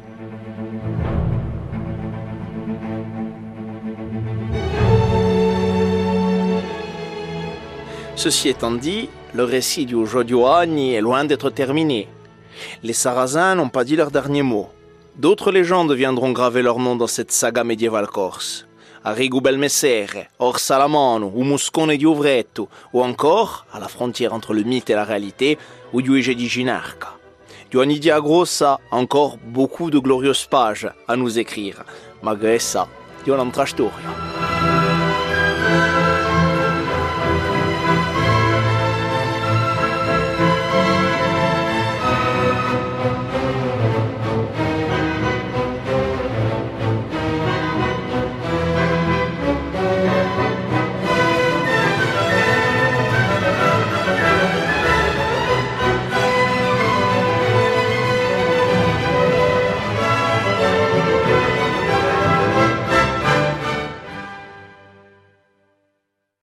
Ceci 8.14 8.50
étant 8.50 8.72
dit, 8.72 9.08
le 9.34 9.44
récit 9.44 9.86
du 9.86 10.06
Jodioani 10.06 10.94
est 10.94 11.00
loin 11.00 11.24
d'être 11.24 11.50
terminé. 11.50 12.08
Les 12.82 12.92
Sarrasins 12.92 13.54
n'ont 13.54 13.68
pas 13.68 13.84
dit 13.84 13.96
leur 13.96 14.10
dernier 14.10 14.42
mot. 14.42 14.68
D'autres 15.16 15.52
légendes 15.52 15.92
viendront 15.92 16.32
graver 16.32 16.62
leur 16.62 16.78
nom 16.78 16.96
dans 16.96 17.06
cette 17.06 17.32
saga 17.32 17.64
médiévale 17.64 18.06
corse. 18.06 18.66
Arrigo 19.02 19.40
Belmessere, 19.40 20.28
Or 20.38 20.58
Salamano, 20.58 21.32
ou 21.34 21.42
Moscone 21.42 21.96
di 21.96 22.04
Uvretto, 22.04 22.68
ou 22.92 23.02
encore, 23.02 23.64
à 23.72 23.80
la 23.80 23.88
frontière 23.88 24.34
entre 24.34 24.52
le 24.52 24.62
mythe 24.62 24.90
et 24.90 24.94
la 24.94 25.04
réalité, 25.04 25.58
Udiuege 25.94 26.34
di 26.34 26.48
Ginarca. 26.48 27.16
Giovanni 27.70 27.98
Diagrossa 27.98 28.80
a 28.90 28.96
encore 28.96 29.38
beaucoup 29.38 29.90
de 29.90 29.98
glorieuses 29.98 30.46
pages 30.46 30.90
à 31.06 31.16
nous 31.16 31.38
écrire. 31.38 31.84
Malgré 32.22 32.58
ça, 32.58 32.88
Dio 33.24 33.36
storia. 33.64 33.90